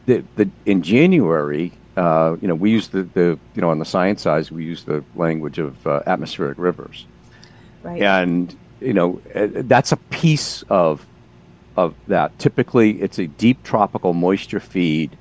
the, 0.05 0.23
the, 0.35 0.49
in 0.65 0.81
January, 0.81 1.71
uh, 1.97 2.37
you 2.41 2.47
know, 2.47 2.55
we 2.55 2.71
use 2.71 2.87
the, 2.89 3.03
the 3.03 3.37
you 3.55 3.61
know 3.61 3.69
on 3.69 3.79
the 3.79 3.85
science 3.85 4.21
side, 4.21 4.49
we 4.51 4.63
use 4.63 4.83
the 4.83 5.03
language 5.15 5.59
of 5.59 5.85
uh, 5.85 6.01
atmospheric 6.07 6.57
rivers, 6.57 7.05
right. 7.83 8.01
and 8.01 8.55
you 8.79 8.93
know 8.93 9.21
uh, 9.35 9.47
that's 9.51 9.91
a 9.91 9.97
piece 9.97 10.63
of 10.69 11.05
of 11.75 11.93
that. 12.07 12.37
Typically, 12.39 13.01
it's 13.01 13.19
a 13.19 13.27
deep 13.27 13.61
tropical 13.63 14.13
moisture 14.13 14.59
feed 14.59 15.17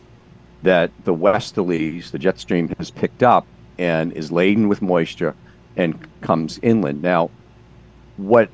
that 0.67 0.91
the 1.05 1.15
westerlies, 1.15 2.11
the 2.11 2.19
jet 2.19 2.41
stream, 2.41 2.69
has 2.79 2.91
picked 2.91 3.23
up 3.23 3.47
and 3.79 4.13
is 4.15 4.33
laden 4.33 4.69
with 4.69 4.83
moisture 4.83 5.33
and 5.77 5.97
comes 6.23 6.59
inland. 6.61 7.01
Now, 7.03 7.31
what 8.17 8.51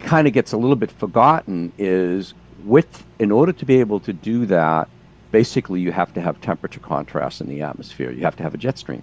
kind 0.00 0.26
of 0.26 0.32
gets 0.32 0.52
a 0.52 0.56
little 0.56 0.74
bit 0.74 0.90
forgotten 0.90 1.72
is 1.78 2.34
with 2.64 3.04
in 3.20 3.30
order 3.30 3.52
to 3.52 3.64
be 3.64 3.78
able 3.78 4.00
to 4.00 4.12
do 4.12 4.44
that, 4.46 4.88
basically 5.30 5.80
you 5.80 5.92
have 5.92 6.12
to 6.14 6.20
have 6.20 6.40
temperature 6.40 6.80
contrast 6.80 7.40
in 7.40 7.46
the 7.46 7.62
atmosphere. 7.62 8.10
You 8.10 8.24
have 8.24 8.34
to 8.36 8.42
have 8.42 8.54
a 8.54 8.58
jet 8.58 8.76
stream. 8.76 9.02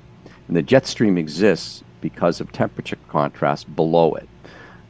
And 0.49 0.57
the 0.57 0.61
jet 0.61 0.85
stream 0.87 1.17
exists 1.17 1.81
because 2.01 2.41
of 2.41 2.51
temperature 2.51 2.97
contrast 3.07 3.73
below 3.73 4.15
it. 4.15 4.27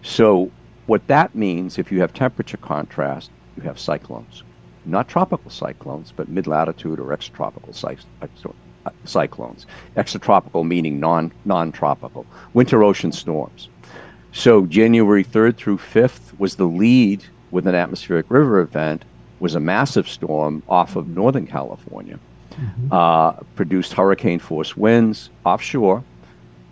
So 0.01 0.49
what 0.87 1.05
that 1.05 1.35
means 1.35 1.77
if 1.77 1.91
you 1.91 2.01
have 2.01 2.15
temperature 2.15 2.57
contrast, 2.57 3.29
you 3.57 3.61
have 3.61 3.77
cyclones 3.77 4.41
not 4.85 5.07
tropical 5.07 5.51
cyclones, 5.51 6.13
but 6.15 6.29
mid 6.29 6.47
latitude 6.47 6.99
or 6.99 7.15
extratropical 7.15 7.73
uh, 8.85 8.89
cyclones. 9.05 9.65
Extratropical 9.95 10.65
meaning 10.65 10.99
non 10.99 11.31
non 11.45 11.71
tropical. 11.71 12.25
Winter 12.53 12.83
ocean 12.83 13.11
storms. 13.11 13.69
So 14.33 14.65
January 14.65 15.23
3rd 15.23 15.57
through 15.57 15.77
5th 15.77 16.39
was 16.39 16.55
the 16.55 16.65
lead 16.65 17.23
with 17.51 17.67
an 17.67 17.75
atmospheric 17.75 18.25
river 18.29 18.59
event, 18.59 19.03
was 19.39 19.55
a 19.55 19.59
massive 19.59 20.07
storm 20.07 20.63
off 20.69 20.95
of 20.95 21.09
Northern 21.09 21.45
California. 21.45 22.17
Mm-hmm. 22.51 22.91
Uh, 22.91 23.31
produced 23.55 23.93
hurricane 23.93 24.39
force 24.39 24.75
winds 24.75 25.29
offshore, 25.45 26.03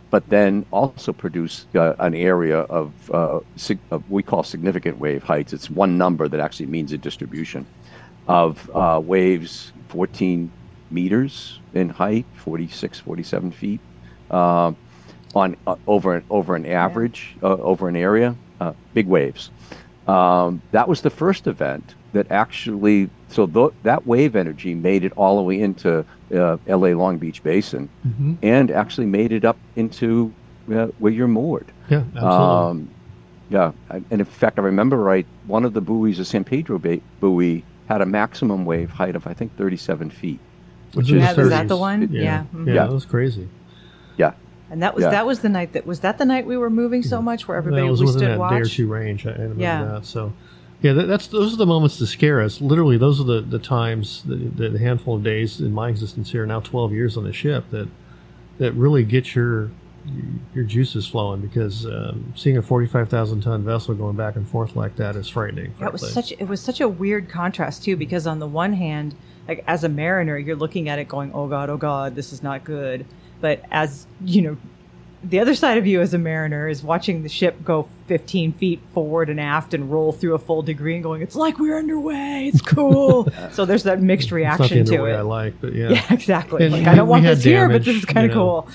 but 0.10 0.28
then 0.30 0.66
also 0.72 1.14
produce 1.14 1.66
uh, 1.76 1.96
an 2.00 2.14
area 2.14 2.60
of, 2.60 2.92
uh, 3.12 3.40
sig- 3.56 3.80
of 3.92 4.10
we 4.10 4.22
call 4.22 4.44
significant 4.44 5.00
wave 5.00 5.24
heights. 5.24 5.54
It's 5.54 5.70
one 5.70 5.98
number 5.98 6.28
that 6.28 6.40
actually 6.40 6.66
means 6.66 6.92
a 6.92 6.98
distribution 6.98 7.66
of 8.30 8.70
uh, 8.74 9.02
waves 9.04 9.74
14 9.90 10.50
meters 10.92 11.60
in 11.74 11.90
height, 11.90 12.26
46, 12.36 13.00
47 13.00 13.52
feet, 13.52 13.80
uh, 14.32 14.72
on 15.36 15.56
uh, 15.68 15.76
over 15.88 16.24
over 16.30 16.56
an 16.56 16.66
average 16.66 17.36
uh, 17.44 17.48
over 17.58 17.88
an 17.90 17.96
area, 17.96 18.36
uh, 18.62 18.74
big 18.94 19.08
waves. 19.08 19.52
Um, 20.08 20.62
that 20.72 20.88
was 20.88 21.02
the 21.02 21.10
first 21.10 21.46
event 21.48 21.94
that 22.14 22.32
actually 22.32 23.10
so 23.28 23.46
th- 23.46 23.72
that 23.84 24.08
wave 24.08 24.36
energy 24.36 24.74
made 24.74 25.04
it 25.04 25.12
all 25.16 25.38
the 25.38 25.44
way 25.44 25.62
into 25.62 26.04
uh, 26.34 26.58
L.A. 26.68 26.94
Long 26.96 27.18
Beach 27.18 27.44
Basin, 27.44 27.90
Mm-hmm. 28.08 28.34
and 28.42 28.72
actually 28.72 29.06
made 29.08 29.32
it 29.32 29.46
up 29.46 29.58
into 29.76 30.34
uh, 30.74 30.88
where 31.00 31.12
you're 31.12 31.28
moored. 31.28 31.68
Yeah, 31.90 32.04
absolutely. 32.16 32.26
Um, 32.26 32.90
yeah, 33.50 33.72
I- 33.92 33.96
and 34.12 34.22
in 34.22 34.26
fact, 34.26 34.58
I 34.60 34.64
remember 34.64 34.98
right. 34.98 35.26
One 35.48 35.64
of 35.66 35.74
the 35.74 35.82
buoys, 35.82 36.18
the 36.18 36.26
San 36.26 36.44
Pedro 36.44 36.80
ba- 36.80 37.02
buoy, 37.20 37.64
had 37.90 38.02
a 38.02 38.06
maximum 38.06 38.64
wave 38.66 38.92
height 38.92 39.16
of 39.16 39.28
I 39.28 39.34
think 39.34 39.58
37 39.58 40.10
feet. 40.12 40.40
Which 40.94 41.08
is- 41.12 41.22
Yeah, 41.22 41.34
was 41.34 41.50
that 41.50 41.68
the 41.68 41.76
one? 41.78 42.02
Yeah, 42.04 42.08
Yeah. 42.12 42.22
yeah, 42.24 42.44
Mhm. 42.56 42.68
Yeah. 42.68 42.74
that 42.86 42.92
was 42.94 43.04
crazy. 43.06 43.48
Yeah, 44.18 44.32
And 44.72 44.82
that 44.84 44.94
was 44.96 45.04
Yeah. 45.04 45.10
that 45.10 45.26
was 45.26 45.40
the 45.40 45.50
night 45.50 45.74
that 45.74 45.86
was 45.88 46.00
that 46.02 46.18
the 46.20 46.26
night 46.26 46.46
we 46.46 46.56
were 46.56 46.70
moving 46.70 47.02
so 47.04 47.22
much 47.22 47.48
where 47.48 47.58
everybody 47.58 47.84
that 47.84 47.92
was 47.92 48.00
we 48.02 48.06
within 48.06 48.20
stood 48.20 48.30
that 48.32 48.40
watch. 48.40 48.52
day 48.54 48.62
or 48.62 48.66
two 48.66 48.88
range. 48.88 49.26
I, 49.26 49.32
I 49.32 49.34
remember 49.34 49.62
Yeah. 49.62 49.84
that. 49.86 50.06
So, 50.06 50.34
yeah, 50.82 50.94
that, 50.94 51.08
that's 51.08 51.28
those 51.28 51.54
are 51.54 51.58
the 51.58 51.66
moments 51.66 51.98
to 51.98 52.06
scare 52.06 52.40
us. 52.42 52.62
Literally, 52.62 52.96
those 52.98 53.20
are 53.20 53.24
the 53.24 53.42
the 53.42 53.58
times, 53.60 54.24
the, 54.28 54.36
the 54.36 54.78
handful 54.78 55.16
of 55.16 55.24
days 55.24 55.60
in 55.60 55.74
my 55.74 55.90
existence 55.90 56.32
here, 56.32 56.46
now 56.46 56.60
twelve 56.60 56.92
years 56.94 57.18
on 57.18 57.24
the 57.24 57.34
ship, 57.34 57.66
that 57.72 57.88
that 58.60 58.74
really 58.74 59.04
get 59.04 59.34
your 59.36 59.72
your 60.54 60.64
juices 60.64 61.08
flowing 61.08 61.42
because 61.42 61.86
um, 61.86 62.34
seeing 62.36 62.58
a 62.58 62.62
forty 62.62 62.88
five 62.88 63.10
thousand 63.10 63.42
ton 63.42 63.64
vessel 63.64 63.94
going 63.94 64.16
back 64.16 64.36
and 64.36 64.48
forth 64.48 64.76
like 64.76 64.96
that 64.96 65.16
is 65.16 65.30
frightening. 65.30 65.74
That 65.80 65.92
was 65.92 66.12
such 66.12 66.32
it 66.32 66.48
was 66.48 66.62
such 66.62 66.82
a 66.82 66.88
weird 66.88 67.30
contrast 67.30 67.84
too 67.84 67.96
because 67.96 68.28
on 68.28 68.40
the 68.40 68.48
one 68.48 68.74
hand, 68.74 69.16
like 69.48 69.64
as 69.68 69.84
a 69.84 69.90
mariner, 69.90 70.38
you're 70.38 70.56
looking 70.56 70.90
at 70.90 71.00
it 71.00 71.08
going, 71.08 71.32
"Oh 71.34 71.48
god, 71.48 71.70
oh 71.70 71.78
god, 71.78 72.16
this 72.16 72.34
is 72.34 72.44
not 72.44 72.64
good." 72.64 73.06
But 73.42 73.64
as, 73.72 74.06
you 74.24 74.42
know, 74.42 74.58
the 75.24 75.40
other 75.40 75.56
side 75.56 75.78
of 75.78 75.86
you 75.86 76.02
as 76.02 76.14
a 76.14 76.18
mariner 76.18 76.68
is 76.68 76.82
watching 76.82 77.24
the 77.24 77.30
ship 77.30 77.64
go 77.64 77.88
15 78.08 78.54
feet 78.54 78.82
forward 78.94 79.30
and 79.30 79.40
aft 79.40 79.74
and 79.74 79.92
roll 79.92 80.12
through 80.12 80.34
a 80.34 80.40
full 80.40 80.62
degree 80.62 80.94
and 80.94 81.04
going, 81.04 81.22
"It's 81.22 81.36
like 81.36 81.60
we're 81.60 81.78
underway. 81.78 82.50
It's 82.54 82.62
cool." 82.62 83.28
so 83.52 83.66
there's 83.66 83.84
that 83.84 84.02
mixed 84.02 84.28
It's 84.28 84.32
not 84.32 84.58
the 84.58 84.76
reaction 84.76 84.86
to 84.86 85.06
it. 85.06 85.14
I 85.14 85.22
like, 85.22 85.60
but 85.60 85.74
yeah. 85.74 85.90
yeah, 85.90 86.14
exactly. 86.14 86.70
Like 86.70 86.88
I 86.88 86.96
don't 86.96 87.08
want 87.08 87.24
this 87.24 87.44
here, 87.44 87.68
but 87.68 87.84
this 87.84 87.98
is 87.98 88.06
kind 88.06 88.26
you 88.26 88.32
of 88.32 88.36
know. 88.36 88.62
cool. 88.64 88.70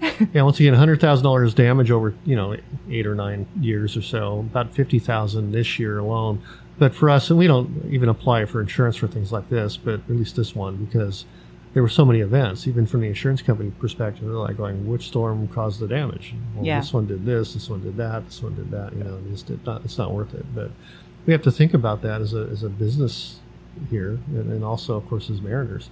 Yeah, 0.34 0.42
once 0.42 0.58
again, 0.60 0.74
hundred 0.74 1.00
thousand 1.00 1.24
dollars 1.24 1.54
damage 1.54 1.90
over 1.90 2.14
you 2.24 2.34
know 2.36 2.56
eight 2.90 3.06
or 3.06 3.14
nine 3.14 3.46
years 3.60 3.96
or 3.96 4.02
so. 4.02 4.40
About 4.40 4.72
fifty 4.74 4.98
thousand 4.98 5.52
this 5.52 5.78
year 5.78 5.98
alone. 5.98 6.42
But 6.78 6.94
for 6.94 7.10
us, 7.10 7.28
and 7.30 7.38
we 7.38 7.46
don't 7.48 7.84
even 7.90 8.08
apply 8.08 8.44
for 8.44 8.60
insurance 8.60 8.96
for 8.96 9.08
things 9.08 9.32
like 9.32 9.48
this, 9.48 9.76
but 9.76 9.94
at 9.94 10.10
least 10.10 10.36
this 10.36 10.54
one 10.54 10.76
because 10.76 11.24
there 11.74 11.82
were 11.82 11.88
so 11.88 12.04
many 12.04 12.20
events. 12.20 12.66
Even 12.66 12.86
from 12.86 13.00
the 13.00 13.08
insurance 13.08 13.42
company 13.42 13.70
perspective, 13.80 14.24
they're 14.24 14.32
like 14.34 14.56
going, 14.56 14.86
"Which 14.88 15.06
storm 15.08 15.46
caused 15.48 15.80
the 15.80 15.88
damage? 15.88 16.34
Well, 16.54 16.64
Yeah. 16.64 16.80
this 16.80 16.92
one 16.92 17.06
did 17.06 17.24
this, 17.26 17.54
this 17.54 17.68
one 17.68 17.82
did 17.82 17.96
that, 17.96 18.26
this 18.26 18.42
one 18.42 18.54
did 18.54 18.70
that. 18.70 18.94
You 18.96 19.04
know, 19.04 19.18
it's 19.32 19.44
not 19.64 19.84
it's 19.84 19.98
not 19.98 20.12
worth 20.12 20.34
it. 20.34 20.46
But 20.54 20.70
we 21.26 21.32
have 21.32 21.42
to 21.42 21.50
think 21.50 21.74
about 21.74 22.02
that 22.02 22.20
as 22.20 22.34
a 22.34 22.48
as 22.52 22.62
a 22.62 22.68
business 22.68 23.38
here, 23.90 24.18
and, 24.28 24.50
and 24.50 24.64
also 24.64 24.96
of 24.96 25.08
course 25.08 25.30
as 25.30 25.40
mariners. 25.40 25.90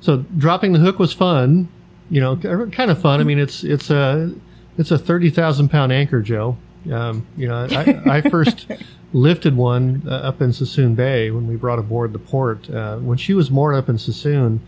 So 0.00 0.18
dropping 0.36 0.72
the 0.72 0.80
hook 0.80 0.98
was 0.98 1.12
fun, 1.12 1.68
you 2.10 2.20
know, 2.20 2.36
kind 2.36 2.90
of 2.90 3.00
fun. 3.00 3.20
I 3.20 3.24
mean, 3.24 3.38
it's 3.38 3.64
it's 3.64 3.90
a 3.90 4.32
it's 4.78 4.90
a 4.90 4.98
thirty 4.98 5.30
thousand 5.30 5.68
pound 5.70 5.92
anchor, 5.92 6.20
Joe. 6.22 6.56
Um, 6.90 7.26
you 7.36 7.46
know, 7.46 7.66
I, 7.70 8.02
I 8.18 8.20
first 8.22 8.66
lifted 9.12 9.56
one 9.56 10.02
uh, 10.06 10.10
up 10.10 10.40
in 10.42 10.50
Suisun 10.50 10.96
Bay 10.96 11.30
when 11.30 11.46
we 11.46 11.54
brought 11.56 11.78
aboard 11.78 12.12
the 12.12 12.18
port. 12.18 12.68
Uh, 12.68 12.96
when 12.98 13.18
she 13.18 13.34
was 13.34 13.50
moored 13.50 13.74
up 13.76 13.88
in 13.88 13.96
Suisun, 13.96 14.58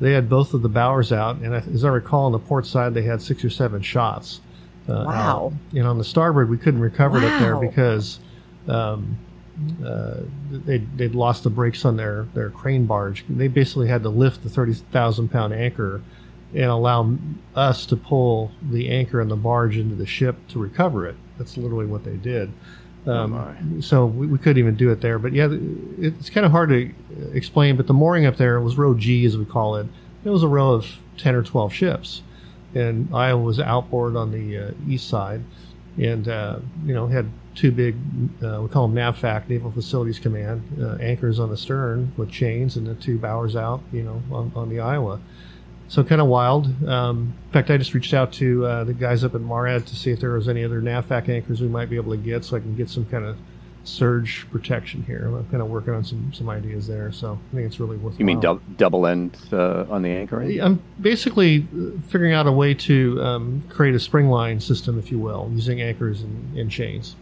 they 0.00 0.12
had 0.12 0.28
both 0.28 0.52
of 0.52 0.62
the 0.62 0.68
bowers 0.68 1.12
out, 1.12 1.36
and 1.36 1.54
as 1.54 1.84
I 1.84 1.88
recall, 1.90 2.26
on 2.26 2.32
the 2.32 2.38
port 2.40 2.66
side 2.66 2.94
they 2.94 3.02
had 3.02 3.22
six 3.22 3.44
or 3.44 3.50
seven 3.50 3.82
shots. 3.82 4.40
Uh, 4.88 5.04
Wow. 5.06 5.12
out. 5.12 5.52
And 5.78 5.86
on 5.86 5.98
the 5.98 6.04
starboard, 6.04 6.50
we 6.50 6.56
couldn't 6.58 6.80
recover 6.80 7.18
it 7.18 7.24
up 7.24 7.38
there 7.38 7.56
because 7.56 8.18
um, 8.66 9.18
uh, 9.84 10.14
they 10.50 10.78
they'd 10.78 11.14
lost 11.14 11.44
the 11.44 11.50
brakes 11.50 11.84
on 11.84 11.96
their 11.96 12.26
their 12.34 12.50
crane 12.50 12.86
barge. 12.86 13.24
They 13.28 13.46
basically 13.46 13.86
had 13.88 14.02
to 14.02 14.08
lift 14.08 14.42
the 14.42 14.48
thirty 14.48 14.72
thousand 14.74 15.28
pound 15.30 15.52
anchor 15.52 16.00
and 16.54 16.64
allow 16.64 17.16
us 17.54 17.86
to 17.86 17.96
pull 17.96 18.50
the 18.62 18.90
anchor 18.90 19.20
and 19.20 19.30
the 19.30 19.36
barge 19.36 19.76
into 19.76 19.94
the 19.94 20.06
ship 20.06 20.36
to 20.48 20.58
recover 20.58 21.06
it. 21.06 21.16
That's 21.38 21.56
literally 21.56 21.86
what 21.86 22.04
they 22.04 22.16
did. 22.16 22.52
Um, 23.06 23.30
my. 23.30 23.80
so 23.80 24.04
we, 24.04 24.26
we 24.26 24.38
couldn't 24.38 24.58
even 24.58 24.74
do 24.74 24.90
it 24.90 25.00
there. 25.00 25.18
But 25.18 25.32
yeah, 25.32 25.48
it's 25.98 26.28
kind 26.28 26.44
of 26.44 26.52
hard 26.52 26.68
to 26.70 26.92
explain. 27.32 27.76
But 27.76 27.86
the 27.86 27.94
mooring 27.94 28.26
up 28.26 28.36
there 28.36 28.60
was 28.60 28.76
row 28.76 28.94
G, 28.94 29.24
as 29.24 29.36
we 29.36 29.44
call 29.44 29.76
it. 29.76 29.86
It 30.24 30.30
was 30.30 30.42
a 30.42 30.48
row 30.48 30.72
of 30.72 30.98
ten 31.16 31.34
or 31.34 31.42
twelve 31.42 31.72
ships, 31.72 32.22
and 32.74 33.08
Iowa 33.14 33.42
was 33.42 33.58
outboard 33.58 34.16
on 34.16 34.32
the 34.32 34.58
uh, 34.58 34.70
east 34.86 35.08
side, 35.08 35.42
and 35.98 36.28
uh, 36.28 36.58
you 36.84 36.92
know 36.92 37.06
had 37.06 37.30
two 37.54 37.72
big 37.72 37.96
uh, 38.42 38.60
we 38.62 38.68
call 38.68 38.88
them 38.88 38.96
NAVFAC 38.96 39.48
Naval 39.48 39.70
Facilities 39.70 40.18
Command 40.18 40.62
uh, 40.80 40.96
anchors 40.96 41.38
on 41.38 41.50
the 41.50 41.56
stern 41.56 42.12
with 42.16 42.30
chains, 42.30 42.76
and 42.76 42.86
the 42.86 42.94
two 42.94 43.18
bowers 43.18 43.56
out, 43.56 43.82
you 43.92 44.02
know, 44.02 44.22
on, 44.30 44.52
on 44.54 44.68
the 44.68 44.80
Iowa. 44.80 45.20
So 45.90 46.04
kind 46.04 46.20
of 46.20 46.28
wild. 46.28 46.86
Um, 46.88 47.34
in 47.46 47.52
fact, 47.52 47.68
I 47.68 47.76
just 47.76 47.94
reached 47.94 48.14
out 48.14 48.32
to 48.34 48.64
uh, 48.64 48.84
the 48.84 48.94
guys 48.94 49.24
up 49.24 49.34
at 49.34 49.40
Marad 49.40 49.86
to 49.86 49.96
see 49.96 50.12
if 50.12 50.20
there 50.20 50.30
was 50.30 50.48
any 50.48 50.62
other 50.62 50.80
NAVFAC 50.80 51.28
anchors 51.28 51.60
we 51.60 51.66
might 51.66 51.90
be 51.90 51.96
able 51.96 52.12
to 52.12 52.16
get, 52.16 52.44
so 52.44 52.56
I 52.56 52.60
can 52.60 52.76
get 52.76 52.88
some 52.88 53.06
kind 53.06 53.24
of 53.24 53.36
surge 53.82 54.46
protection 54.52 55.02
here. 55.02 55.26
I'm 55.26 55.48
kind 55.48 55.60
of 55.60 55.68
working 55.68 55.92
on 55.92 56.04
some 56.04 56.32
some 56.32 56.48
ideas 56.48 56.86
there, 56.86 57.10
so 57.10 57.40
I 57.50 57.54
think 57.56 57.66
it's 57.66 57.80
really 57.80 57.96
worth. 57.96 58.20
you 58.20 58.24
mean 58.24 58.38
dou- 58.38 58.60
double 58.76 59.04
end 59.04 59.36
uh, 59.52 59.84
on 59.90 60.02
the 60.02 60.10
anchor? 60.10 60.40
end? 60.40 60.60
I'm 60.60 60.82
basically 61.00 61.66
uh, 61.76 62.00
figuring 62.06 62.34
out 62.34 62.46
a 62.46 62.52
way 62.52 62.72
to 62.72 63.20
um, 63.20 63.64
create 63.68 63.96
a 63.96 64.00
spring 64.00 64.28
line 64.28 64.60
system, 64.60 64.96
if 64.96 65.10
you 65.10 65.18
will, 65.18 65.50
using 65.52 65.82
anchors 65.82 66.22
and, 66.22 66.56
and 66.56 66.70
chains. 66.70 67.16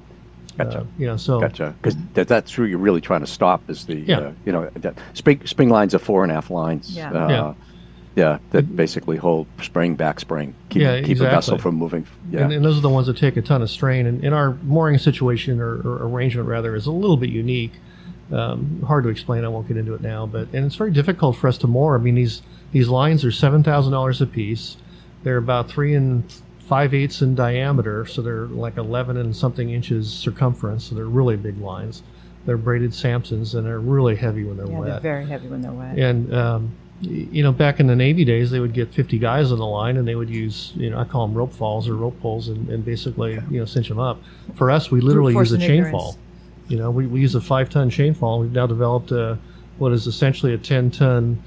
Gotcha. 0.59 0.81
Uh, 0.81 0.85
you 0.99 1.07
know, 1.07 1.17
so 1.17 1.41
Gotcha. 1.41 1.75
Because 1.81 1.97
that, 2.13 2.29
that's 2.29 2.53
who 2.53 2.65
you're 2.65 2.79
really 2.81 3.01
trying 3.01 3.21
to 3.21 3.27
stop 3.27 3.71
is 3.71 3.87
the, 3.87 3.95
Yeah. 3.97 4.19
uh, 4.19 4.33
you 4.45 4.53
know, 4.53 4.69
that 4.75 4.99
spring, 5.15 5.41
spring 5.47 5.71
lines 5.71 5.95
are 5.95 6.01
four 6.01 6.23
and 6.23 6.31
a 6.31 6.35
half 6.35 6.51
lines. 6.51 6.95
Yeah. 6.95 7.13
Uh, 7.13 7.29
Yeah. 7.31 7.55
Yeah, 8.19 8.39
that 8.51 8.75
basically 8.77 9.17
hold 9.17 9.47
spring, 9.63 9.95
back 9.95 10.19
spring, 10.21 10.55
keep, 10.69 10.83
Yeah, 10.83 11.01
keep 11.03 11.19
a 11.21 11.25
vessel 11.25 11.57
from 11.59 11.77
moving. 11.77 12.07
Yeah. 12.31 12.41
And, 12.41 12.53
and 12.53 12.65
those 12.65 12.77
are 12.77 12.81
the 12.81 12.89
ones 12.89 13.07
that 13.07 13.17
take 13.17 13.37
a 13.37 13.43
ton 13.43 13.63
of 13.63 13.71
strain. 13.71 14.07
And, 14.07 14.25
and 14.25 14.35
our 14.35 14.55
mooring 14.63 14.99
situation 14.99 15.61
or, 15.61 15.77
or 15.89 16.07
arrangement 16.09 16.49
rather 16.49 16.75
is 16.75 16.87
a 16.87 16.93
little 16.93 17.17
bit 17.17 17.31
unique. 17.31 17.73
Um, 18.33 18.83
hard 18.87 19.05
to 19.05 19.11
explain. 19.11 19.45
I 19.45 19.49
won't 19.49 19.69
get 19.69 19.77
into 19.79 19.95
it 19.95 20.03
now, 20.03 20.27
but 20.27 20.49
and 20.53 20.67
it's 20.67 20.75
very 20.75 20.91
difficult 20.91 21.37
for 21.37 21.49
us 21.49 21.57
to 21.59 21.67
moor. 21.67 21.95
I 21.97 21.99
mean 21.99 22.15
these 22.17 22.43
these 22.73 22.89
lines 22.89 23.25
are 23.25 23.33
seven 23.33 23.63
thousand 23.63 23.93
dollars 23.93 24.21
a 24.21 24.27
piece. 24.27 24.77
They're 25.23 25.39
about 25.39 25.71
three 25.71 25.95
and 25.95 26.25
five 26.59 26.93
eighths 26.93 27.23
in 27.23 27.35
diameter, 27.35 28.05
so 28.05 28.21
they're 28.21 28.47
like 28.47 28.77
eleven 28.77 29.17
and 29.17 29.35
something 29.35 29.71
inches 29.71 30.13
circumference. 30.13 30.85
So 30.85 30.95
they're 30.95 31.07
really 31.07 31.37
big 31.37 31.57
lines. 31.59 32.03
They're 32.45 32.59
braided 32.59 32.91
Samsons 32.93 33.55
and 33.55 33.67
they're 33.67 33.81
really 33.81 34.17
heavy 34.17 34.45
when 34.45 34.57
they're 34.59 34.67
Yeah, 34.71 34.79
wet. 34.79 34.89
they're 35.03 35.13
very 35.15 35.27
heavy 35.27 35.49
when 35.49 35.63
they're 35.63 35.73
wet. 35.73 35.99
And 35.99 36.35
um, 36.35 36.63
y- 36.65 36.71
you 37.01 37.43
know, 37.43 37.53
back 37.53 37.79
in 37.79 37.87
the 37.87 37.95
Navy 37.95 38.25
days, 38.25 38.51
they 38.51 38.61
would 38.61 38.73
get 38.73 38.93
50 38.93 39.19
guys 39.19 39.53
on 39.53 39.59
the 39.59 39.67
line, 39.67 39.97
and 39.97 40.07
they 40.07 40.15
would 40.15 40.31
use, 40.31 40.73
you 40.75 40.91
know, 40.91 40.99
I 40.99 41.05
call 41.05 41.27
them 41.27 41.37
rope 41.37 41.53
falls 41.53 41.89
or 41.89 41.95
rope 41.95 42.21
pulls, 42.21 42.49
and, 42.49 42.69
and 42.69 42.85
basically, 42.85 43.35
you 43.51 43.61
know, 43.61 43.65
cinch 43.65 43.89
them 43.89 44.01
up. 44.01 44.21
For 44.55 44.71
us, 44.71 44.91
we 44.91 45.01
literally 45.01 45.35
use 45.35 45.53
a 45.53 45.59
chain 45.59 45.91
fall. 45.91 46.17
You 46.67 46.77
know, 46.77 46.91
we, 46.91 47.07
we 47.07 47.21
use 47.21 47.35
a 47.35 47.41
five 47.41 47.71
ton 47.71 47.89
chain 47.89 48.15
fall. 48.15 48.41
We've 48.41 48.53
now 48.53 48.67
developed 48.67 49.11
a, 49.13 49.39
what 49.79 49.93
is 49.93 50.07
essentially 50.07 50.53
a 50.53 50.59
10 50.59 50.91
ton 50.91 51.43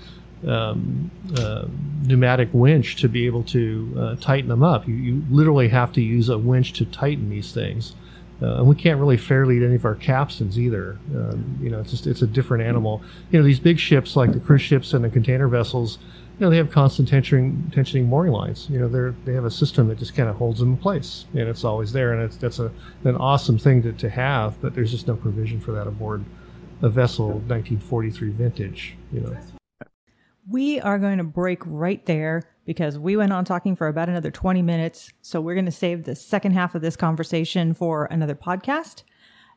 um, 0.47 1.11
uh, 1.37 1.65
pneumatic 2.03 2.49
winch 2.53 2.95
to 3.01 3.07
be 3.09 3.25
able 3.25 3.43
to 3.43 3.93
uh, 3.99 4.15
tighten 4.15 4.49
them 4.49 4.63
up. 4.63 4.87
You, 4.87 4.95
you 4.95 5.23
literally 5.29 5.67
have 5.67 5.91
to 5.93 6.01
use 6.01 6.29
a 6.29 6.37
winch 6.37 6.73
to 6.73 6.85
tighten 6.85 7.29
these 7.29 7.51
things. 7.51 7.93
Uh, 8.41 8.55
and 8.55 8.67
we 8.67 8.75
can't 8.75 8.99
really 8.99 9.17
fairly 9.17 9.59
lead 9.59 9.65
any 9.65 9.75
of 9.75 9.85
our 9.85 9.95
capstans 9.95 10.57
either. 10.57 10.97
Um, 11.13 11.59
you 11.61 11.69
know, 11.69 11.79
it's 11.79 11.91
just 11.91 12.07
it's 12.07 12.21
a 12.21 12.27
different 12.27 12.63
animal. 12.63 13.01
You 13.31 13.39
know, 13.39 13.45
these 13.45 13.59
big 13.59 13.77
ships 13.77 14.15
like 14.15 14.31
the 14.31 14.39
cruise 14.39 14.61
ships 14.61 14.93
and 14.93 15.03
the 15.03 15.09
container 15.09 15.47
vessels, 15.47 15.99
you 16.39 16.45
know, 16.45 16.49
they 16.49 16.57
have 16.57 16.71
constant 16.71 17.09
tensioning, 17.09 17.71
tensioning 17.71 18.07
mooring 18.07 18.31
lines. 18.31 18.67
You 18.69 18.79
know, 18.79 18.87
they're 18.87 19.13
they 19.25 19.33
have 19.33 19.45
a 19.45 19.51
system 19.51 19.87
that 19.89 19.99
just 19.99 20.15
kind 20.15 20.27
of 20.27 20.37
holds 20.37 20.59
them 20.59 20.69
in 20.69 20.77
place, 20.77 21.25
and 21.33 21.47
it's 21.47 21.63
always 21.63 21.93
there. 21.93 22.13
And 22.13 22.23
it's 22.23 22.37
that's 22.37 22.57
a 22.57 22.71
an 23.03 23.15
awesome 23.15 23.59
thing 23.59 23.83
to, 23.83 23.93
to 23.93 24.09
have, 24.09 24.59
but 24.59 24.73
there's 24.73 24.91
just 24.91 25.07
no 25.07 25.15
provision 25.15 25.59
for 25.59 25.71
that 25.73 25.85
aboard 25.87 26.25
a 26.81 26.89
vessel 26.89 27.25
of 27.25 27.47
1943 27.47 28.29
vintage. 28.31 28.95
You 29.13 29.21
know. 29.21 29.37
We 30.51 30.81
are 30.81 30.99
going 30.99 31.17
to 31.17 31.23
break 31.23 31.61
right 31.65 32.05
there 32.05 32.43
because 32.65 32.99
we 32.99 33.15
went 33.15 33.31
on 33.31 33.45
talking 33.45 33.75
for 33.75 33.87
about 33.87 34.09
another 34.09 34.31
20 34.31 34.61
minutes. 34.61 35.11
So 35.21 35.39
we're 35.39 35.55
going 35.55 35.65
to 35.65 35.71
save 35.71 36.03
the 36.03 36.15
second 36.15 36.51
half 36.51 36.75
of 36.75 36.81
this 36.81 36.97
conversation 36.97 37.73
for 37.73 38.05
another 38.05 38.35
podcast. 38.35 39.03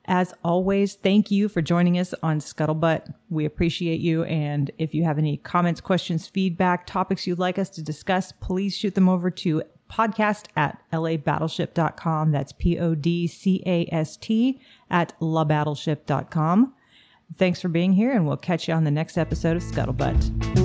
As 0.06 0.34
always, 0.44 0.94
thank 0.94 1.30
you 1.30 1.48
for 1.48 1.62
joining 1.62 1.98
us 1.98 2.14
on 2.22 2.38
Scuttlebutt. 2.38 3.12
We 3.28 3.44
appreciate 3.44 4.00
you. 4.00 4.22
And 4.24 4.70
if 4.78 4.94
you 4.94 5.02
have 5.02 5.18
any 5.18 5.38
comments, 5.38 5.80
questions, 5.80 6.28
feedback, 6.28 6.86
topics 6.86 7.26
you'd 7.26 7.38
like 7.38 7.58
us 7.58 7.70
to 7.70 7.82
discuss, 7.82 8.30
please 8.30 8.76
shoot 8.76 8.94
them 8.94 9.08
over 9.08 9.30
to 9.30 9.62
podcast 9.90 10.46
at 10.56 10.78
labattleship.com. 10.92 12.30
That's 12.30 12.52
P 12.52 12.78
O 12.78 12.94
D 12.94 13.26
C 13.26 13.62
A 13.66 13.88
S 13.90 14.16
T 14.16 14.60
at 14.90 15.18
labattleship.com. 15.20 16.74
Thanks 17.36 17.60
for 17.60 17.68
being 17.68 17.94
here, 17.94 18.12
and 18.12 18.26
we'll 18.26 18.36
catch 18.36 18.68
you 18.68 18.74
on 18.74 18.84
the 18.84 18.90
next 18.90 19.16
episode 19.16 19.56
of 19.56 19.62
Scuttlebutt. 19.62 20.63